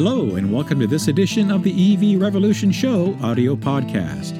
[0.00, 4.32] Hello, and welcome to this edition of the EV Revolution Show audio podcast.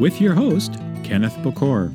[0.00, 0.72] With your host,
[1.04, 1.94] Kenneth Bokor.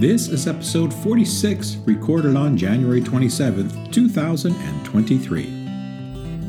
[0.00, 5.44] This is episode 46, recorded on January 27th, 2023.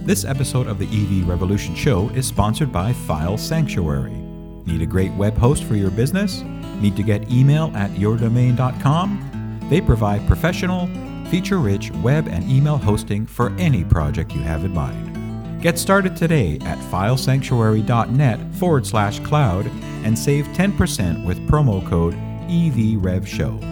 [0.07, 4.18] This episode of the EV Revolution Show is sponsored by File Sanctuary.
[4.65, 6.43] Need a great web host for your business?
[6.82, 9.60] Need to get email at yourdomain.com?
[9.69, 10.87] They provide professional,
[11.29, 15.61] feature rich web and email hosting for any project you have in mind.
[15.61, 19.68] Get started today at filesanctuary.net forward slash cloud
[20.04, 22.15] and save 10% with promo code
[22.50, 23.71] EVRevShow.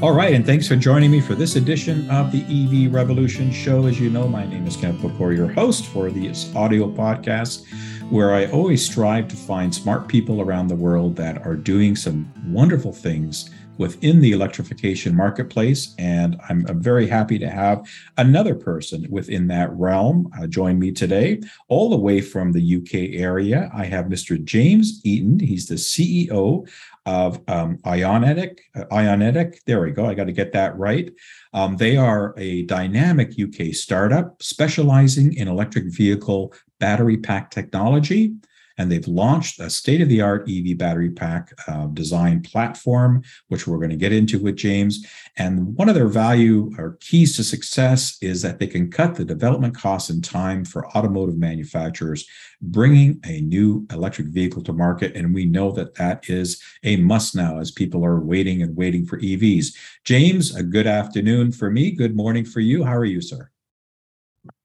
[0.00, 3.86] All right, and thanks for joining me for this edition of the EV Revolution Show.
[3.86, 7.64] As you know, my name is Kenneth Bokor, your host for this audio podcast,
[8.10, 12.32] where I always strive to find smart people around the world that are doing some
[12.46, 15.94] wonderful things within the electrification marketplace.
[15.98, 21.40] And I'm, very happy to have another person within that realm uh, join me today,
[21.68, 23.70] all the way from the UK area.
[23.74, 24.42] I have Mr.
[24.42, 25.38] James Eaton.
[25.38, 26.68] He's the CEO
[27.08, 28.58] of um, Ionetic.
[28.76, 30.04] Uh, Ionetic, there we go.
[30.04, 31.10] I got to get that right.
[31.54, 38.34] Um, they are a dynamic UK startup specializing in electric vehicle battery pack technology
[38.78, 43.66] and they've launched a state of the art EV battery pack uh, design platform, which
[43.66, 45.04] we're going to get into with James.
[45.36, 49.24] And one of their value or keys to success is that they can cut the
[49.24, 52.26] development costs and time for automotive manufacturers
[52.60, 55.16] bringing a new electric vehicle to market.
[55.16, 59.04] And we know that that is a must now as people are waiting and waiting
[59.04, 59.74] for EVs.
[60.04, 61.90] James, a good afternoon for me.
[61.90, 62.84] Good morning for you.
[62.84, 63.50] How are you, sir?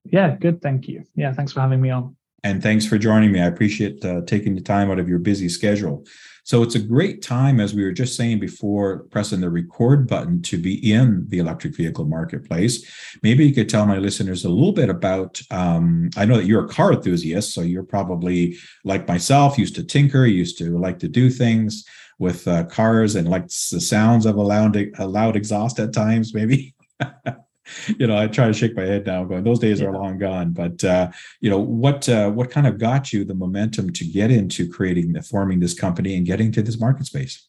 [0.04, 0.60] Yeah, good.
[0.60, 1.04] Thank you.
[1.14, 2.16] Yeah, thanks for having me on.
[2.44, 3.40] And thanks for joining me.
[3.40, 6.04] I appreciate uh, taking the time out of your busy schedule.
[6.44, 10.42] So it's a great time, as we were just saying before, pressing the record button
[10.42, 12.86] to be in the electric vehicle marketplace.
[13.22, 15.40] Maybe you could tell my listeners a little bit about.
[15.50, 19.82] Um, I know that you're a car enthusiast, so you're probably like myself, used to
[19.82, 21.82] tinker, used to like to do things
[22.18, 26.34] with uh, cars and like the sounds of a loud, a loud exhaust at times,
[26.34, 26.74] maybe.
[27.98, 29.88] you know, I try to shake my head now, going, those days yeah.
[29.88, 30.52] are long gone.
[30.52, 31.10] But uh,
[31.40, 35.12] you know, what uh, what kind of got you the momentum to get into creating,
[35.12, 37.48] the, forming this company, and getting to this market space?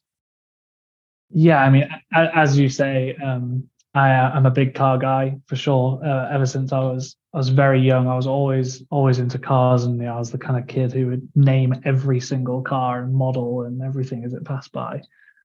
[1.32, 5.56] Yeah, I mean, as you say, um, I, am uh, a big car guy for
[5.56, 6.00] sure.
[6.06, 9.86] Uh, ever since I was I was very young, I was always always into cars,
[9.86, 13.04] and you know, I was the kind of kid who would name every single car
[13.04, 15.02] and model and everything as it passed by.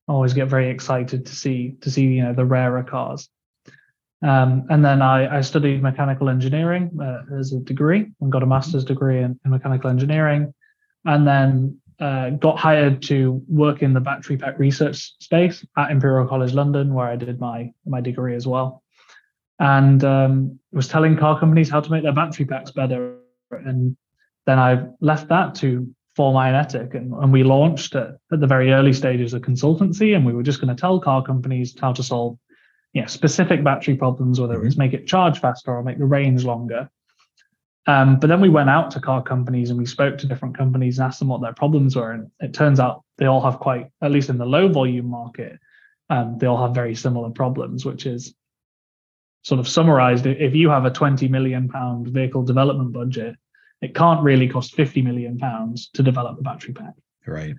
[0.09, 3.28] I always get very excited to see to see you know the rarer cars.
[4.22, 8.47] Um, and then I, I, studied mechanical engineering uh, as a degree and got a
[8.47, 10.53] master's degree in, in mechanical engineering.
[11.06, 16.26] And then uh, got hired to work in the battery pack research space at Imperial
[16.26, 18.82] College London, where I did my, my degree as well.
[19.59, 23.19] And um, was telling car companies how to make their battery packs better.
[23.50, 23.97] And
[24.47, 28.72] then I left that to form Ionetic, and, and we launched at, at the very
[28.72, 30.16] early stages of consultancy.
[30.16, 32.38] And we were just going to tell car companies how to solve
[32.93, 34.67] you know, specific battery problems, whether mm-hmm.
[34.67, 36.91] it's make it charge faster or make the range longer.
[37.87, 40.99] Um, but then we went out to car companies and we spoke to different companies
[40.99, 42.12] and asked them what their problems were.
[42.12, 45.59] And it turns out they all have quite, at least in the low volume market,
[46.11, 48.34] um, they all have very similar problems, which is
[49.43, 50.27] sort of summarized.
[50.27, 53.37] If you have a 20 million pound vehicle development budget,
[53.81, 56.95] it can't really cost 50 million pounds to develop a battery pack.
[57.27, 57.55] Right.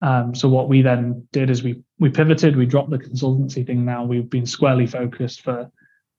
[0.00, 3.84] Um, so what we then did is we we pivoted, we dropped the consultancy thing.
[3.84, 5.70] Now we've been squarely focused for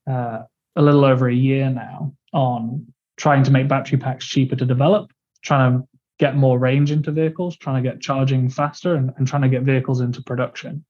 [0.10, 0.40] uh,
[0.76, 5.12] a little over a year now on trying to make battery packs cheaper to develop,
[5.44, 5.88] trying to
[6.20, 9.64] get more range into vehicles, trying to get charging faster, and, and trying to get
[9.64, 10.84] vehicles into production.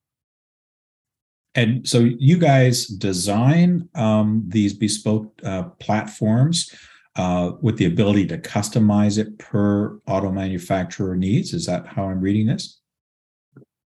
[1.56, 6.74] And so you guys design um, these bespoke uh, platforms
[7.16, 11.54] uh, with the ability to customize it per auto manufacturer needs.
[11.54, 12.79] Is that how I'm reading this?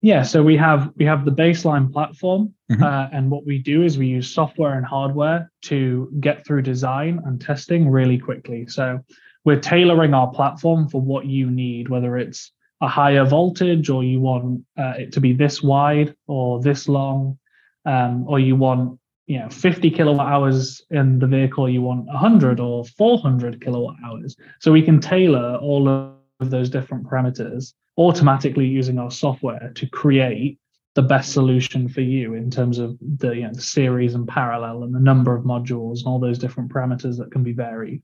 [0.02, 2.82] Yeah, so we have we have the baseline platform, mm-hmm.
[2.82, 7.22] uh, and what we do is we use software and hardware to get through design
[7.26, 8.66] and testing really quickly.
[8.68, 9.00] So
[9.46, 14.20] we're tailoring our platform for what you need, whether it's a higher voltage or you
[14.20, 17.38] want uh, it to be this wide or this long,
[17.86, 22.60] um, or you want you know 50 kilowatt hours in the vehicle, you want 100
[22.60, 24.36] or 400 kilowatt hours.
[24.62, 30.60] So we can tailor all of those different parameters automatically using our software to create
[30.96, 34.84] the best solution for you in terms of the, you know, the series and parallel
[34.84, 38.02] and the number of modules and all those different parameters that can be varied.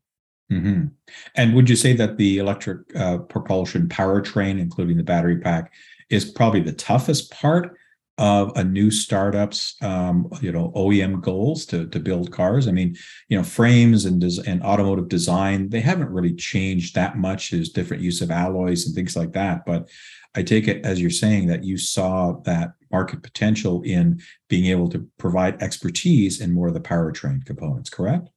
[0.51, 0.85] Mm-hmm.
[1.35, 5.73] And would you say that the electric uh, propulsion powertrain, including the battery pack,
[6.09, 7.75] is probably the toughest part
[8.17, 12.67] of a new startup's um, you know OEM goals to to build cars?
[12.67, 12.95] I mean,
[13.29, 17.51] you know, frames and des- and automotive design they haven't really changed that much.
[17.51, 19.89] There's different use of alloys and things like that, but
[20.35, 24.89] I take it as you're saying that you saw that market potential in being able
[24.89, 28.29] to provide expertise in more of the powertrain components, correct?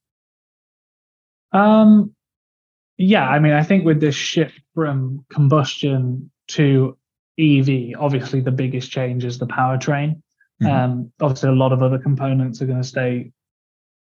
[1.53, 2.15] Um,
[2.97, 6.97] yeah, I mean, I think with this shift from combustion to
[7.39, 10.21] EV, obviously the biggest change is the powertrain.
[10.63, 10.67] Mm-hmm.
[10.67, 13.33] Um, obviously, a lot of other components are going to stay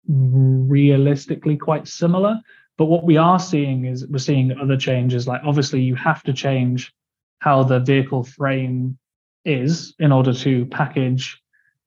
[0.06, 2.40] realistically quite similar.
[2.76, 5.28] But what we are seeing is we're seeing other changes.
[5.28, 6.92] Like obviously, you have to change
[7.38, 8.98] how the vehicle frame
[9.44, 11.40] is in order to package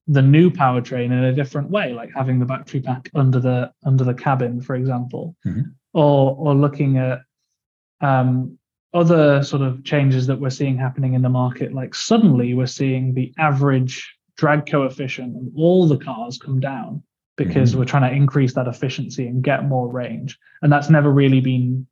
[0.07, 4.03] the new powertrain in a different way, like having the battery pack under the under
[4.03, 5.61] the cabin, for example, mm-hmm.
[5.93, 7.21] or or looking at
[8.01, 8.57] um,
[8.95, 11.73] other sort of changes that we're seeing happening in the market.
[11.73, 17.03] Like suddenly we're seeing the average drag coefficient of all the cars come down
[17.35, 17.79] because mm-hmm.
[17.79, 21.85] we're trying to increase that efficiency and get more range, and that's never really been.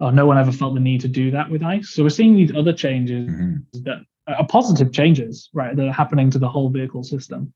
[0.00, 1.88] or no one ever felt the need to do that with ICE.
[1.88, 3.82] So we're seeing these other changes mm-hmm.
[3.84, 7.52] that are positive changes, right, that are happening to the whole vehicle system.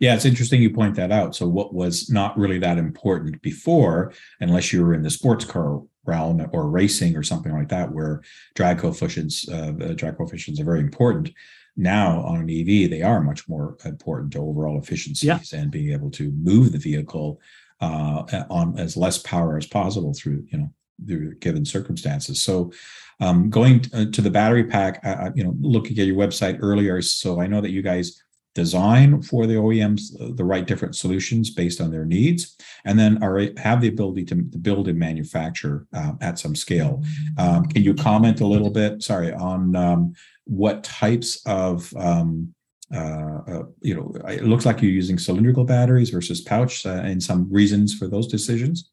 [0.00, 1.34] Yeah, it's interesting you point that out.
[1.34, 5.80] So, what was not really that important before, unless you were in the sports car
[6.06, 8.22] realm or racing or something like that, where
[8.54, 11.30] drag coefficients, uh, drag coefficients are very important.
[11.76, 15.40] Now, on an EV, they are much more important to overall efficiencies yeah.
[15.52, 17.40] and being able to move the vehicle
[17.80, 20.70] uh, on as less power as possible through, you know,
[21.04, 22.42] the given circumstances.
[22.42, 22.72] So,
[23.20, 27.40] um, going to the battery pack, uh, you know, looking at your website earlier, so
[27.40, 28.23] I know that you guys
[28.54, 33.22] design for the OEMs uh, the right different solutions based on their needs, and then
[33.22, 37.02] are have the ability to, build and manufacture uh, at some scale.
[37.38, 39.02] Um, can you comment a little bit?
[39.02, 40.14] Sorry on um,
[40.44, 42.54] what types of um,
[42.94, 47.22] uh, uh, you know, it looks like you're using cylindrical batteries versus pouch, uh, and
[47.22, 48.90] some reasons for those decisions.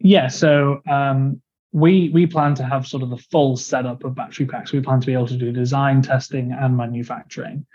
[0.00, 1.40] Yeah, so um,
[1.72, 4.72] we we plan to have sort of the full setup of battery packs.
[4.72, 7.66] We plan to be able to do design, testing, and manufacturing.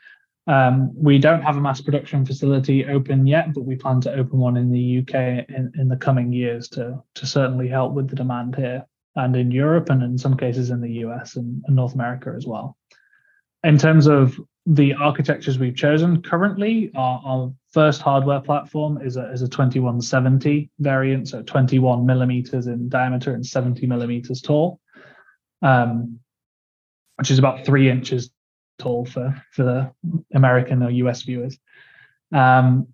[0.48, 4.38] Um, we don't have a mass production facility open yet, but we plan to open
[4.38, 8.16] one in the UK in, in the coming years to to certainly help with the
[8.16, 11.94] demand here and in Europe and in some cases in the US and, and North
[11.94, 12.78] America as well.
[13.64, 19.32] In terms of the architectures we've chosen currently, our, our first hardware platform is a,
[19.32, 24.80] is a 2170 variant, so 21 millimeters in diameter and 70 millimeters tall,
[25.62, 26.20] um,
[27.18, 28.32] which is about three inches
[28.80, 29.92] tall for, for the
[30.34, 31.60] American or US viewers.
[32.34, 32.88] Um,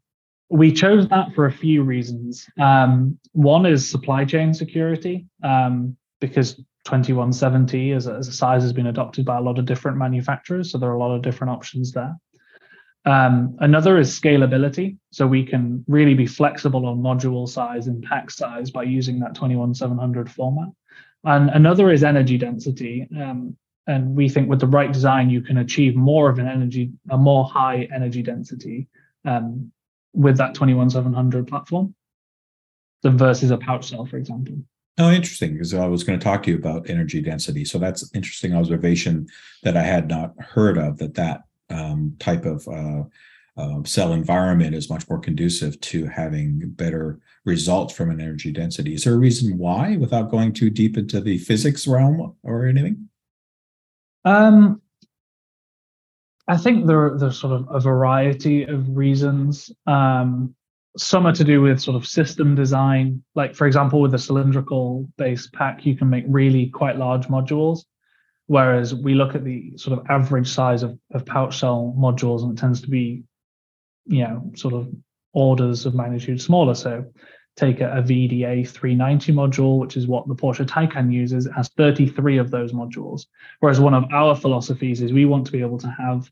[0.50, 2.46] we chose that for a few reasons.
[2.60, 8.74] Um, one is supply chain security, um, because 2170 as a, as a size has
[8.74, 10.72] been adopted by a lot of different manufacturers.
[10.72, 12.16] So there are a lot of different options there.
[13.06, 14.98] Um, another is scalability.
[15.12, 19.36] So we can really be flexible on module size and pack size by using that
[19.36, 20.70] 21700 format.
[21.24, 23.08] And another is energy density.
[23.16, 23.58] Um,
[23.88, 27.18] and we think with the right design, you can achieve more of an energy, a
[27.18, 28.88] more high energy density
[29.26, 29.72] um,
[30.14, 31.96] with that 21700 platform
[33.02, 34.56] than versus a pouch cell, for example.
[34.98, 35.54] Oh, interesting.
[35.54, 37.66] Because I was going to talk to you about energy density.
[37.66, 39.28] So that's interesting observation
[39.64, 40.98] that I had not heard of.
[40.98, 43.04] That that um, type of uh,
[43.58, 48.94] uh, cell environment is much more conducive to having better results from an energy density.
[48.94, 53.10] Is there a reason why, without going too deep into the physics realm or anything?
[54.26, 54.82] Um,
[56.48, 59.72] I think there there's sort of a variety of reasons.
[59.88, 60.54] Um,
[60.98, 63.24] some are to do with sort of system design.
[63.36, 67.86] Like, for example, with a cylindrical base pack, you can make really quite large modules.
[68.48, 72.58] Whereas we look at the sort of average size of, of pouch cell modules, and
[72.58, 73.24] it tends to be,
[74.06, 74.90] you know, sort of
[75.34, 76.76] orders of magnitude smaller.
[76.76, 77.06] So
[77.56, 82.38] take a, a VDA 390 module, which is what the Porsche Taycan uses, has 33
[82.38, 83.28] of those modules.
[83.62, 86.30] Whereas one of our philosophies is we want to be able to have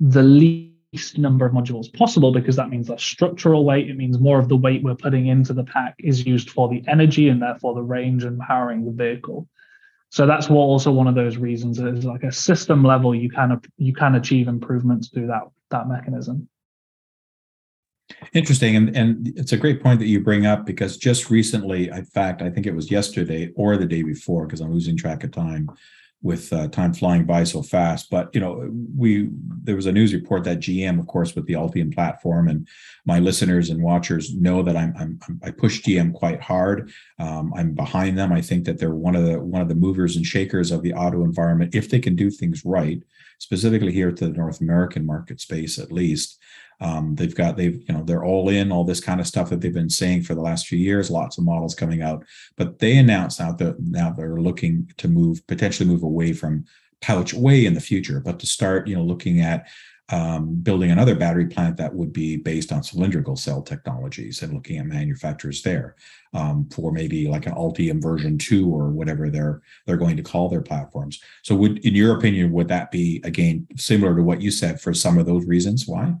[0.00, 3.90] the least least number of modules possible because that means less structural weight.
[3.90, 6.82] It means more of the weight we're putting into the pack is used for the
[6.88, 9.48] energy and therefore the range and powering the vehicle.
[10.10, 13.60] So that's what also one of those reasons is like a system level you can
[13.76, 16.48] you can achieve improvements through that that mechanism.
[18.32, 22.04] Interesting, and and it's a great point that you bring up because just recently, in
[22.04, 25.32] fact, I think it was yesterday or the day before, because I'm losing track of
[25.32, 25.68] time
[26.26, 28.10] with uh, time flying by so fast.
[28.10, 29.30] But you know, we
[29.62, 32.66] there was a news report that GM, of course, with the Ultium platform, and
[33.04, 36.90] my listeners and watchers know that I'm, I'm i push GM quite hard.
[37.18, 38.32] Um, I'm behind them.
[38.32, 40.92] I think that they're one of the one of the movers and shakers of the
[40.92, 43.00] auto environment if they can do things right,
[43.38, 46.38] specifically here to the North American market space at least.
[46.80, 49.60] Um, they've got they've you know they're all in all this kind of stuff that
[49.60, 51.10] they've been saying for the last few years.
[51.10, 52.24] Lots of models coming out,
[52.56, 56.64] but they announced now that now they're looking to move potentially move away from
[57.00, 59.66] pouch way in the future, but to start you know looking at
[60.08, 64.78] um, building another battery plant that would be based on cylindrical cell technologies and looking
[64.78, 65.96] at manufacturers there
[66.32, 70.48] um, for maybe like an Ultium version two or whatever they're they're going to call
[70.48, 71.20] their platforms.
[71.42, 74.94] So, would in your opinion, would that be again similar to what you said for
[74.94, 75.88] some of those reasons?
[75.88, 76.14] Why?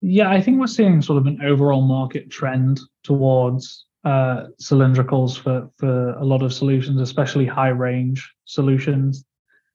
[0.00, 5.68] Yeah, I think we're seeing sort of an overall market trend towards uh, cylindricals for
[5.78, 9.24] for a lot of solutions, especially high range solutions.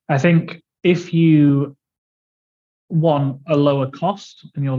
[0.10, 1.76] I think if you
[2.90, 4.78] want a lower cost and you're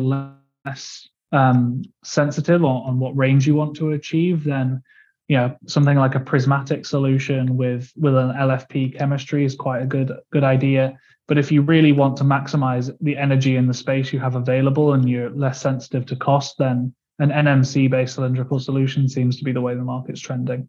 [0.65, 4.83] less um, sensitive on, on what range you want to achieve, then
[5.29, 9.87] you know something like a prismatic solution with with an LFP chemistry is quite a
[9.87, 10.99] good good idea.
[11.33, 14.93] But if you really want to maximize the energy in the space you have available
[14.93, 19.51] and you're less sensitive to cost, then an NMC based cylindrical solution seems to be
[19.51, 20.69] the way the market's trending.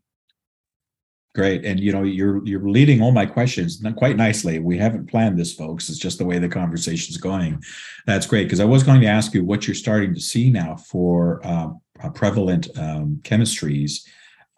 [1.35, 4.59] Great, and you know you're you're leading all my questions quite nicely.
[4.59, 5.89] We haven't planned this, folks.
[5.89, 7.61] It's just the way the conversation's going.
[8.05, 10.77] That's great because I was going to ask you what you're starting to see now
[10.77, 11.71] for uh,
[12.11, 14.07] prevalent um, chemistries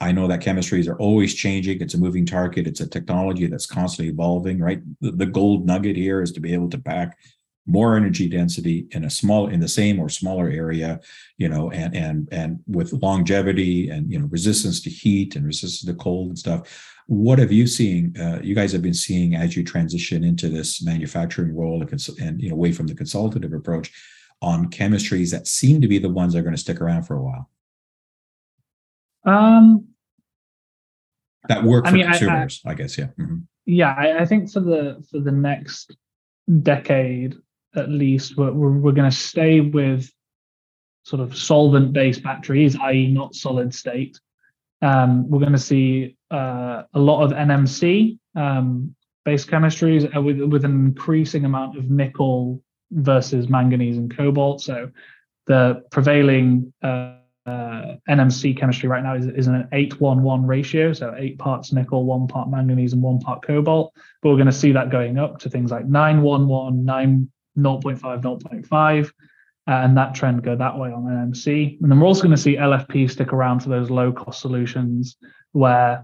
[0.02, 1.82] I know that chemistries are always changing.
[1.82, 2.68] It's a moving target.
[2.68, 4.82] It's a technology that's constantly evolving, right?
[5.00, 7.18] The, gold nugget here is to be able to pack
[7.66, 11.00] more energy density in a small, in the same or smaller area,
[11.38, 15.86] you know, and and and with longevity and you know resistance to heat and resistance
[15.86, 16.92] to cold and stuff.
[17.08, 18.16] What have you seen?
[18.20, 22.42] Uh, you guys have been seeing as you transition into this manufacturing role and, and
[22.42, 23.92] you know away from the consultative approach
[24.42, 27.16] on chemistries that seem to be the ones that are going to stick around for
[27.16, 27.50] a while.
[29.26, 29.88] Um,
[31.48, 32.98] that work for I mean, consumers, I, I, I, guess.
[32.98, 33.06] Yeah.
[33.20, 33.38] Mm-hmm.
[33.66, 35.96] Yeah, I, I, think for the for the next
[36.62, 37.36] decade
[37.76, 40.12] at least, we're we're, we're going to stay with
[41.04, 44.20] sort of solvent based batteries, i.e., not solid state.
[44.82, 50.40] Um, we're going to see uh, a lot of NMC um, based chemistries uh, with
[50.42, 54.62] with an increasing amount of nickel versus manganese and cobalt.
[54.62, 54.92] So
[55.48, 61.38] the prevailing uh, uh, NMC chemistry right now is, is an 811 ratio, so eight
[61.38, 63.94] parts nickel, one part manganese, and one part cobalt.
[64.22, 69.06] But we're going to see that going up to things like 911, 9, 0.5, 0.5,
[69.08, 69.10] uh,
[69.68, 71.80] and that trend go that way on NMC.
[71.82, 75.18] And then we're also going to see LFP stick around for those low cost solutions
[75.52, 76.04] where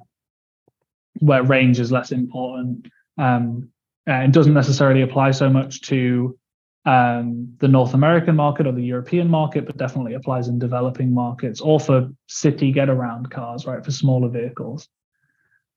[1.20, 2.88] where range is less important.
[3.18, 3.70] Um,
[4.08, 6.38] it doesn't necessarily apply so much to
[6.86, 11.62] um, the North American market or the European market, but definitely applies in developing markets
[11.62, 14.88] or for city get around cars, right, for smaller vehicles.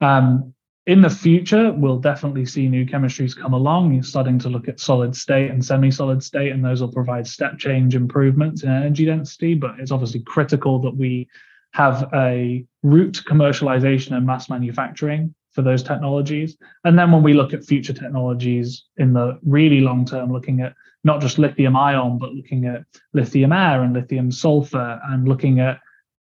[0.00, 0.54] Um,
[0.86, 3.94] in the future, we'll definitely see new chemistries come along.
[3.94, 7.26] You're starting to look at solid state and semi solid state, and those will provide
[7.26, 9.54] step change improvements in energy density.
[9.54, 11.26] But it's obviously critical that we
[11.72, 16.56] have a route to commercialization and mass manufacturing for those technologies.
[16.84, 20.74] And then when we look at future technologies in the really long term, looking at
[21.04, 22.82] not just lithium ion, but looking at
[23.12, 25.78] lithium air and lithium sulfur and looking at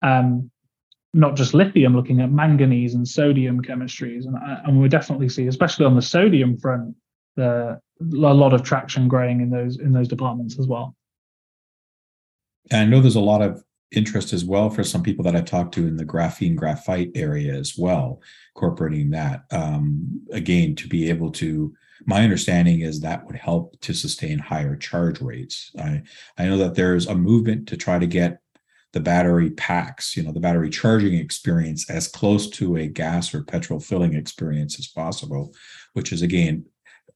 [0.03, 0.51] um,
[1.13, 4.25] not just lithium, looking at manganese and sodium chemistries.
[4.25, 6.95] And, uh, and we definitely see, especially on the sodium front,
[7.37, 10.95] the, a lot of traction growing in those in those departments as well.
[12.71, 15.47] And I know there's a lot of interest as well for some people that I've
[15.47, 18.21] talked to in the graphene graphite area as well,
[18.55, 21.75] incorporating that um, again to be able to.
[22.09, 25.71] My understanding is that would help to sustain higher charge rates.
[25.79, 26.03] I
[26.39, 28.41] I know that there's a movement to try to get
[28.95, 33.43] the battery packs, you know, the battery charging experience as close to a gas or
[33.43, 35.55] petrol filling experience as possible,
[35.93, 36.65] which is again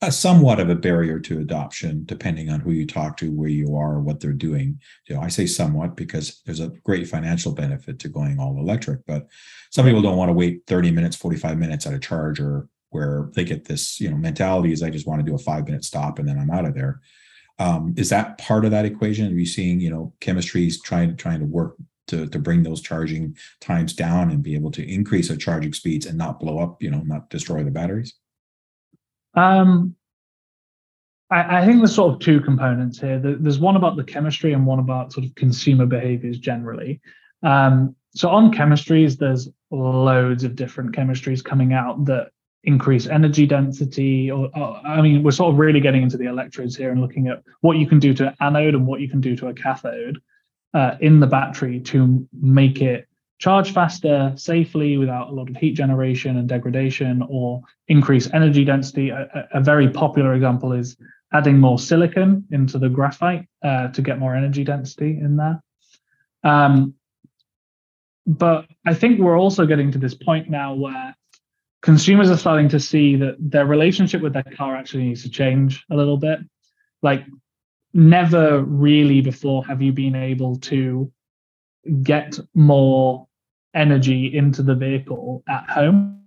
[0.02, 3.74] a somewhat of a barrier to adoption, depending on who you talk to, where you
[3.74, 4.78] are, what they're doing.
[5.08, 9.06] You know, I say somewhat because there's a great financial benefit to going all electric,
[9.06, 9.26] but
[9.70, 13.44] some people don't want to wait 30 minutes, 45 minutes at a charger where they
[13.44, 16.18] get this, you know, mentality is I just want to do a five minute stop
[16.18, 17.00] and then I'm out of there.
[17.58, 19.26] Um, is that part of that equation?
[19.32, 21.76] Are you seeing, you know, chemistries trying trying to work
[22.08, 26.06] to, to bring those charging times down and be able to increase the charging speeds
[26.06, 28.14] and not blow up, you know, not destroy the batteries?
[29.34, 29.96] Um,
[31.30, 33.18] I, I think there's sort of two components here.
[33.18, 37.00] There's one about the chemistry and one about sort of consumer behaviors generally.
[37.42, 42.30] Um, so on chemistries, there's loads of different chemistries coming out that
[42.64, 46.76] increase energy density or, or, i mean we're sort of really getting into the electrodes
[46.76, 49.36] here and looking at what you can do to anode and what you can do
[49.36, 50.20] to a cathode
[50.74, 53.06] uh, in the battery to make it
[53.38, 59.10] charge faster safely without a lot of heat generation and degradation or increase energy density.
[59.10, 60.96] A, a very popular example is
[61.32, 65.60] adding more silicon into the graphite uh, to get more energy density in there.
[66.44, 66.94] Um,
[68.26, 71.14] but i think we're also getting to this point now where
[71.82, 75.84] consumers are starting to see that their relationship with their car actually needs to change
[75.90, 76.38] a little bit.
[77.02, 77.24] Like,
[77.92, 81.12] never really before have you been able to
[82.02, 83.26] get more
[83.74, 86.20] energy into the vehicle at home.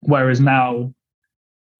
[0.00, 0.94] Whereas now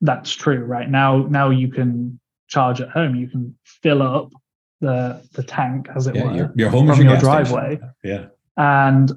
[0.00, 0.88] that's true, right?
[0.88, 3.14] Now, now you can charge at home.
[3.14, 4.32] You can fill up
[4.80, 7.76] the the tank, as it yeah, were, your, your home from your, driveway.
[7.76, 7.94] Station.
[8.04, 9.12] Yeah, and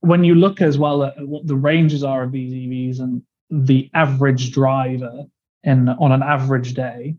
[0.00, 3.90] when you look as well at what the ranges are of these EVs and the
[3.94, 5.24] average driver
[5.62, 7.16] in on an average day,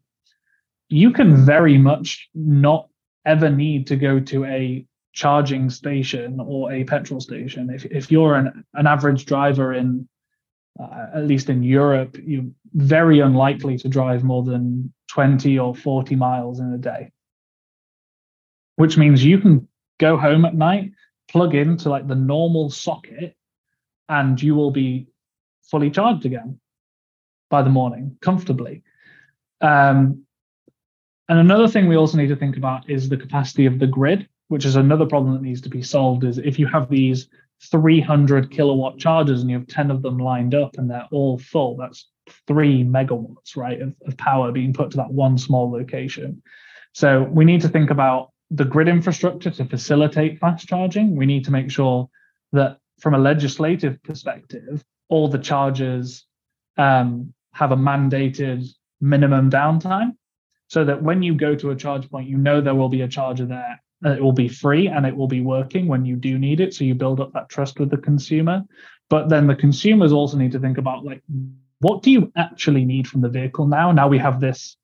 [0.90, 2.88] you can very much not
[3.26, 7.70] ever need to go to a charging station or a petrol station.
[7.70, 10.08] If if you're an, an average driver in
[10.80, 16.16] uh, at least in Europe, you're very unlikely to drive more than 20 or 40
[16.16, 17.12] miles in a day.
[18.76, 19.68] Which means you can
[20.00, 20.92] go home at night
[21.28, 23.36] plug into like the normal socket
[24.10, 25.08] and you will be
[25.64, 26.60] fully charged again
[27.50, 28.84] by the morning comfortably.
[29.62, 30.24] Um,
[31.30, 34.28] and another thing we also need to think about is the capacity of the grid,
[34.48, 36.24] which is another problem that needs to be solved.
[36.24, 37.28] Is if you have these
[37.70, 41.76] 300 kilowatt chargers and you have 10 of them lined up and they're all full,
[41.76, 42.08] that's
[42.48, 46.42] three megawatts, right, of, of power being put to that one small location.
[46.94, 51.16] So we need to think about the grid infrastructure to facilitate fast charging.
[51.16, 52.10] We need to make sure
[52.54, 56.26] that, from a legislative perspective, all the chargers
[56.78, 58.68] um, have a mandated
[59.00, 60.16] minimum downtime
[60.68, 63.08] so that when you go to a charge point, you know there will be a
[63.08, 63.82] charger there.
[64.04, 66.74] It will be free and it will be working when you do need it.
[66.74, 68.64] So you build up that trust with the consumer.
[69.10, 71.22] But then the consumers also need to think about like,
[71.80, 73.92] what do you actually need from the vehicle now?
[73.92, 74.78] Now we have this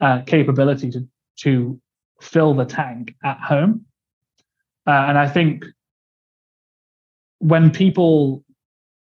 [0.00, 1.08] uh, capability to
[1.40, 1.80] to
[2.20, 3.86] fill the tank at home.
[4.86, 5.64] Uh, and I think
[7.38, 8.44] when people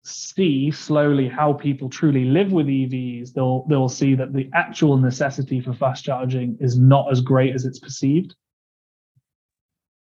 [0.04, 5.60] see slowly how people truly live with EVs, they'll they'll see that the actual necessity
[5.60, 8.34] for fast charging is not as great as it's perceived.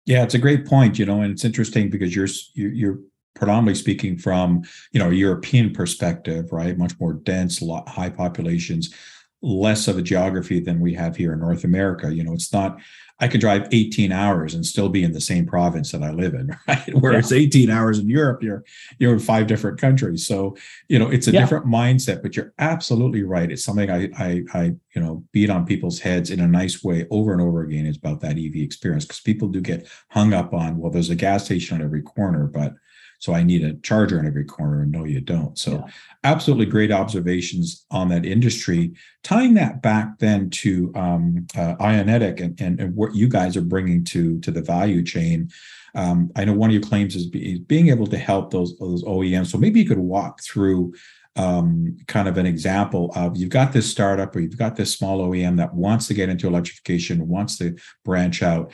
[0.06, 3.00] Yeah, it's a great point, you know, and it's interesting because you're you're
[3.36, 6.78] predominantly speaking from you know a European perspective, right?
[6.78, 8.94] Much more dense, high populations
[9.42, 12.14] less of a geography than we have here in North America.
[12.14, 12.80] You know, it's not
[13.20, 16.36] I could drive 18 hours and still be in the same province that I live
[16.36, 16.94] in, right?
[16.94, 17.40] Whereas yeah.
[17.40, 18.64] 18 hours in Europe, you're
[19.00, 20.28] you're in five different countries.
[20.28, 20.56] So,
[20.88, 21.42] you know, it's a yeah.
[21.42, 23.52] different mindset, but you're absolutely right.
[23.52, 24.64] It's something I I I,
[24.96, 27.98] you know, beat on people's heads in a nice way over and over again is
[27.98, 31.46] about that EV experience because people do get hung up on, well, there's a gas
[31.46, 32.76] station on every corner, but
[33.20, 34.84] so I need a charger in every corner.
[34.84, 35.58] And no, you don't.
[35.58, 35.92] So, yeah.
[36.24, 38.94] absolutely great observations on that industry.
[39.24, 43.62] Tying that back then to um, uh, Ionetic and, and, and, what you guys are
[43.62, 45.50] bringing to to the value chain.
[45.96, 48.78] Um, I know one of your claims is, be, is being able to help those
[48.78, 49.48] those OEMs.
[49.48, 50.94] So maybe you could walk through
[51.36, 55.20] um, kind of an example of you've got this startup or you've got this small
[55.20, 58.72] OEM that wants to get into electrification, wants to branch out.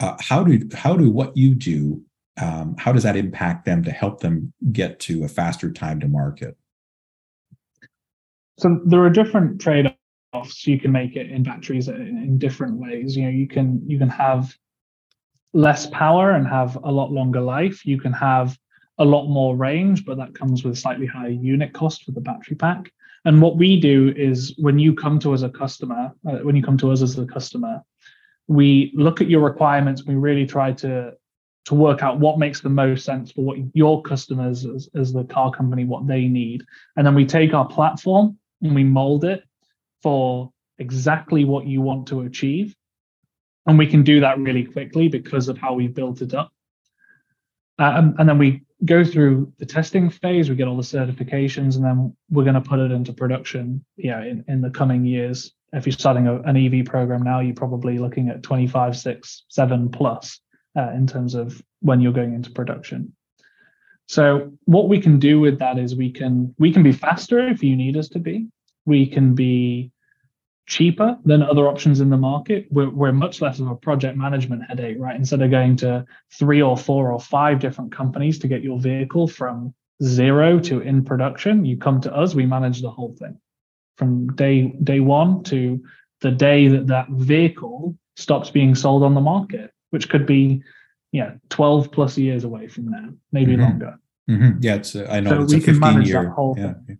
[0.00, 2.02] Uh, how do how do what you do
[2.40, 6.08] um, how does that impact them to help them get to a faster time to
[6.08, 6.56] market?
[8.58, 13.16] So there are different trade-offs you can make it in batteries in, different ways.
[13.16, 14.54] You know, you can you can have
[15.52, 17.84] less power and have a lot longer life.
[17.86, 18.58] You can have
[18.98, 22.56] a lot more range, but that comes with slightly higher unit cost for the battery
[22.56, 22.90] pack.
[23.24, 26.56] And what we do is when you come to us as a customer, uh, when
[26.56, 27.82] you come to us as a customer,
[28.46, 30.04] we look at your requirements.
[30.06, 31.14] We really try to
[31.66, 35.24] to work out what makes the most sense for what your customers as, as the
[35.24, 36.64] car company what they need.
[36.96, 39.42] And then we take our platform and we mold it
[40.02, 42.74] for exactly what you want to achieve.
[43.66, 46.52] And we can do that really quickly because of how we've built it up.
[47.78, 51.84] Uh, and then we go through the testing phase we get all the certifications and
[51.84, 55.52] then we're going to put it into production yeah in, in the coming years.
[55.72, 59.90] If you're starting a, an ev program now you're probably looking at 25 6 7
[59.90, 60.40] plus
[60.76, 63.12] uh, in terms of when you're going into production.
[64.06, 67.62] So what we can do with that is we can we can be faster if
[67.62, 68.46] you need us to be.
[68.84, 69.90] We can be
[70.66, 72.66] cheaper than other options in the market.
[72.70, 75.16] We're, we're much less of a project management headache, right?
[75.16, 79.28] Instead of going to three or four or five different companies to get your vehicle
[79.28, 83.38] from zero to in production, you come to us, we manage the whole thing
[83.96, 85.82] from day day one to
[86.20, 90.62] the day that that vehicle stops being sold on the market, which could be,
[91.12, 93.62] yeah, 12 plus years away from now, maybe mm-hmm.
[93.62, 93.98] longer.
[94.28, 94.58] Mm-hmm.
[94.60, 96.34] Yeah, it's uh, I know so it's a 15 year.
[96.56, 96.74] yeah.
[96.86, 96.98] Thing.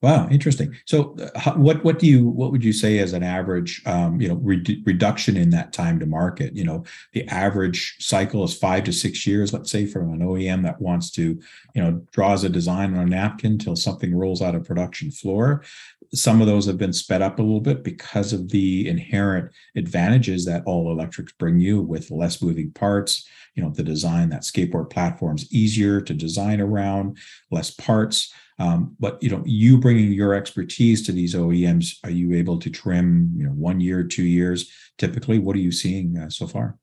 [0.00, 0.76] Wow, interesting.
[0.86, 4.28] So, uh, what what do you what would you say as an average, um, you
[4.28, 6.54] know, re- reduction in that time to market?
[6.54, 9.52] You know, the average cycle is five to six years.
[9.52, 11.40] Let's say from an OEM that wants to,
[11.74, 15.64] you know, draws a design on a napkin until something rolls out of production floor.
[16.14, 20.44] Some of those have been sped up a little bit because of the inherent advantages
[20.46, 23.28] that all electrics bring you with less moving parts.
[23.54, 27.18] You know, the design that skateboard platform's easier to design around,
[27.50, 32.34] less parts um, but you know, you bringing your expertise to these OEMs, are you
[32.34, 34.70] able to trim, you know, one year, two years?
[34.98, 36.76] Typically, what are you seeing uh, so far?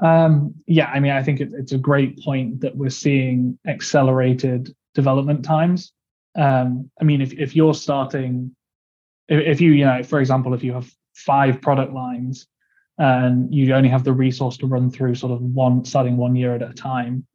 [0.00, 4.74] Um, yeah, I mean, I think it, it's a great point that we're seeing accelerated
[4.94, 5.92] development times.
[6.36, 8.54] Um, I mean, if if you're starting,
[9.28, 12.46] if, if you you know, for example, if you have five product lines
[12.98, 16.54] and you only have the resource to run through sort of one starting one year
[16.54, 17.26] at a time,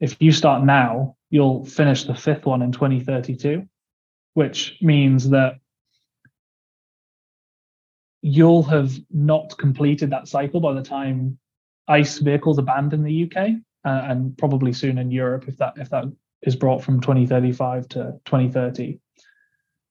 [0.00, 3.66] if you start now, you'll finish the fifth one in 2032,
[4.34, 5.54] which means that
[8.22, 11.38] you'll have not completed that cycle by the time
[11.88, 13.36] ICE vehicles are banned in the UK
[13.84, 16.04] uh, and probably soon in Europe if that if that
[16.42, 18.98] is brought from 2035 to 2030.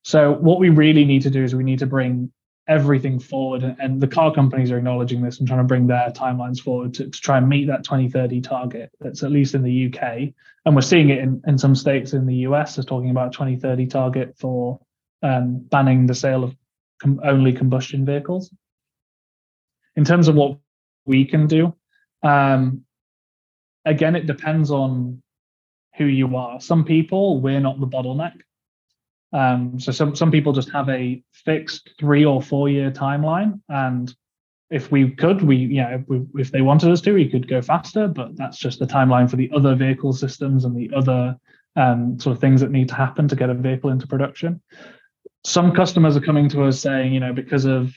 [0.03, 2.31] So what we really need to do is we need to bring
[2.67, 6.59] everything forward and the car companies are acknowledging this and trying to bring their timelines
[6.59, 10.01] forward to, to try and meet that 2030 target that's at least in the uk
[10.03, 13.87] and we're seeing it in, in some states in the us are talking about 2030
[13.87, 14.79] target for
[15.23, 16.55] um, banning the sale of
[17.01, 18.53] com- only combustion vehicles
[19.95, 20.57] in terms of what
[21.05, 21.75] we can do
[22.21, 22.85] um,
[23.85, 25.21] again it depends on
[25.97, 28.34] who you are some people we're not the bottleneck
[29.34, 34.13] um, so some some people just have a fixed three or four year timeline, and
[34.69, 37.47] if we could, we you know if, we, if they wanted us to, we could
[37.47, 38.08] go faster.
[38.08, 41.38] But that's just the timeline for the other vehicle systems and the other
[41.77, 44.62] um, sort of things that need to happen to get a vehicle into production.
[45.45, 47.93] Some customers are coming to us saying, you know, because of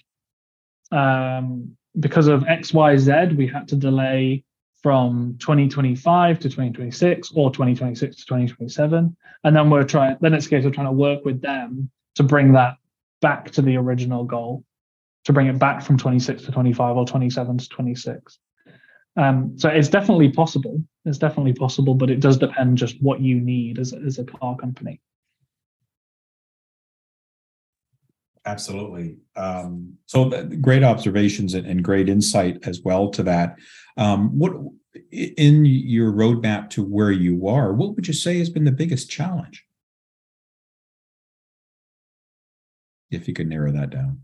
[0.92, 4.44] um, because of X Y Z, we had to delay
[4.84, 10.50] from 2025 to 2026 or 2026 to 2027 and then we're trying then it's a
[10.50, 12.76] case of trying to work with them to bring that
[13.22, 14.62] back to the original goal
[15.24, 18.38] to bring it back from 26 to 25 or 27 to 26
[19.16, 20.82] um, so it's definitely possible.
[21.06, 24.54] It's definitely possible but it does depend just what you need as, as a car
[24.54, 25.00] company
[28.46, 30.30] absolutely um, so
[30.60, 33.56] great observations and, and, great insight as well to that
[33.96, 34.52] um, what
[35.10, 39.10] in your roadmap to where you are, what would you say has been the biggest
[39.10, 39.64] challenge?
[43.10, 44.20] If you could narrow that down.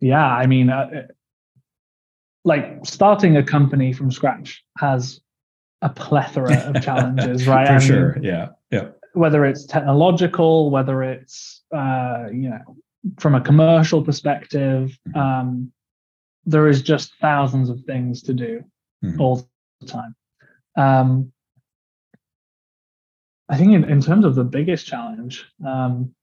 [0.00, 1.06] Yeah, I mean, uh,
[2.44, 5.20] like starting a company from scratch has
[5.80, 7.66] a plethora of challenges, right?
[7.66, 8.14] For I sure.
[8.14, 8.48] Mean, yeah.
[8.70, 8.88] Yeah.
[9.14, 12.76] Whether it's technological, whether it's uh, you know,
[13.18, 15.72] from a commercial perspective, um,
[16.44, 18.64] there is just thousands of things to do
[19.04, 19.20] mm-hmm.
[19.20, 19.46] all
[19.80, 20.14] the time.
[20.76, 21.32] Um,
[23.48, 26.14] I think in, in terms of the biggest challenge, um,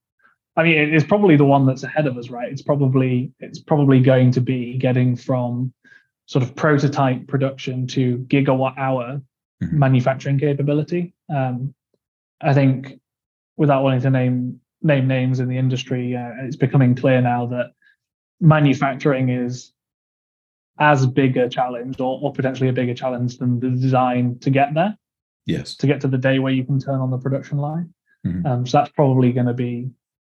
[0.55, 2.51] I mean, it is probably the one that's ahead of us, right?
[2.51, 5.73] It's probably it's probably going to be getting from
[6.27, 9.21] sort of prototype production to gigawatt hour
[9.61, 9.79] mm-hmm.
[9.79, 11.13] manufacturing capability.
[11.33, 11.73] Um,
[12.41, 12.99] I think,
[13.57, 17.71] without wanting to name name names in the industry, uh, it's becoming clear now that
[18.39, 19.73] manufacturing is
[20.79, 24.73] as big a challenge or, or potentially a bigger challenge than the design to get
[24.73, 24.97] there.
[25.45, 25.75] Yes.
[25.77, 27.93] To get to the day where you can turn on the production line.
[28.25, 28.45] Mm-hmm.
[28.45, 29.89] Um, so that's probably going to be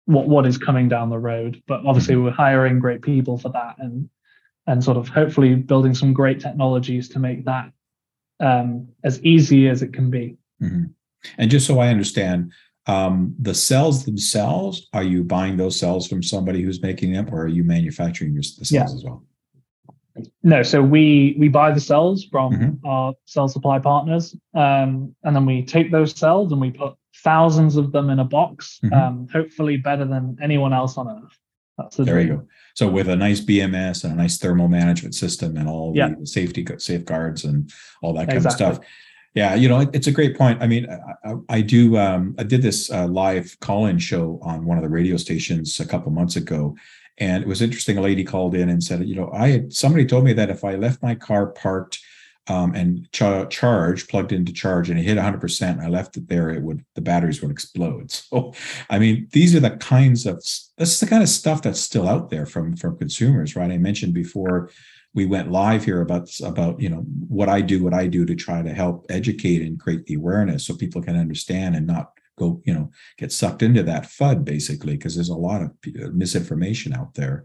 [0.04, 1.62] what what is coming down the road.
[1.66, 2.24] But obviously, mm-hmm.
[2.24, 4.08] we're hiring great people for that, and
[4.66, 7.72] and sort of hopefully building some great technologies to make that
[8.40, 10.36] um, as easy as it can be.
[10.62, 10.84] Mm-hmm.
[11.38, 12.52] And just so I understand,
[12.88, 17.42] um, the cells themselves, are you buying those cells from somebody who's making them, or
[17.42, 18.84] are you manufacturing the cells yeah.
[18.84, 19.24] as well?
[20.42, 22.86] No, so we we buy the cells from mm-hmm.
[22.86, 27.76] our cell supply partners, um, and then we take those cells and we put thousands
[27.76, 28.94] of them in a box, mm-hmm.
[28.94, 31.38] um, hopefully better than anyone else on earth.
[31.76, 32.26] That's the there dream.
[32.26, 32.46] you go.
[32.74, 36.14] So with a nice BMS and a nice thermal management system and all yeah.
[36.18, 37.70] the safety safeguards and
[38.02, 38.66] all that kind exactly.
[38.66, 38.86] of stuff.
[39.38, 40.60] Yeah, you know, it's a great point.
[40.60, 40.88] I mean,
[41.24, 41.96] I, I do.
[41.96, 45.86] Um, I did this uh, live call-in show on one of the radio stations a
[45.86, 46.74] couple months ago,
[47.18, 47.98] and it was interesting.
[47.98, 50.64] A lady called in and said, you know, I had somebody told me that if
[50.64, 52.00] I left my car parked
[52.48, 56.48] um, and ch- charge plugged into charge and it hit 100% i left it there
[56.48, 58.54] it would the batteries would explode so
[58.88, 60.36] i mean these are the kinds of
[60.78, 64.14] that's the kind of stuff that's still out there from from consumers right i mentioned
[64.14, 64.70] before
[65.18, 67.02] we went live here about about you know
[67.38, 70.64] what i do what i do to try to help educate and create the awareness
[70.64, 74.96] so people can understand and not go you know get sucked into that fud basically
[74.96, 75.70] because there's a lot of
[76.14, 77.44] misinformation out there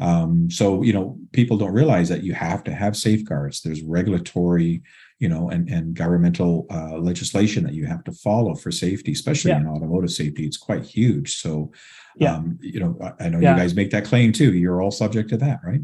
[0.00, 3.62] um, so you know, people don't realize that you have to have safeguards.
[3.62, 4.82] There's regulatory,
[5.18, 9.50] you know, and and governmental uh, legislation that you have to follow for safety, especially
[9.50, 9.60] yeah.
[9.60, 10.46] in automotive safety.
[10.46, 11.36] It's quite huge.
[11.38, 11.72] So,
[12.16, 12.34] yeah.
[12.34, 13.54] um, you know, I, I know yeah.
[13.54, 14.54] you guys make that claim too.
[14.54, 15.80] You're all subject to that, right?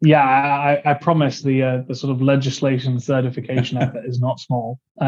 [0.00, 4.78] Yeah, I, I promise the uh, the sort of legislation certification effort is not small.
[5.00, 5.06] Um,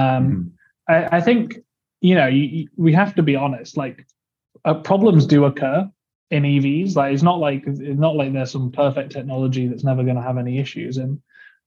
[0.88, 0.92] mm-hmm.
[0.92, 1.58] I, I, think
[2.00, 3.76] you know you, you, we have to be honest.
[3.76, 4.06] Like
[4.64, 5.88] uh, problems do occur
[6.30, 6.96] in EVs.
[6.96, 10.22] Like it's not like it's not like there's some perfect technology that's never going to
[10.22, 10.96] have any issues.
[10.96, 11.20] And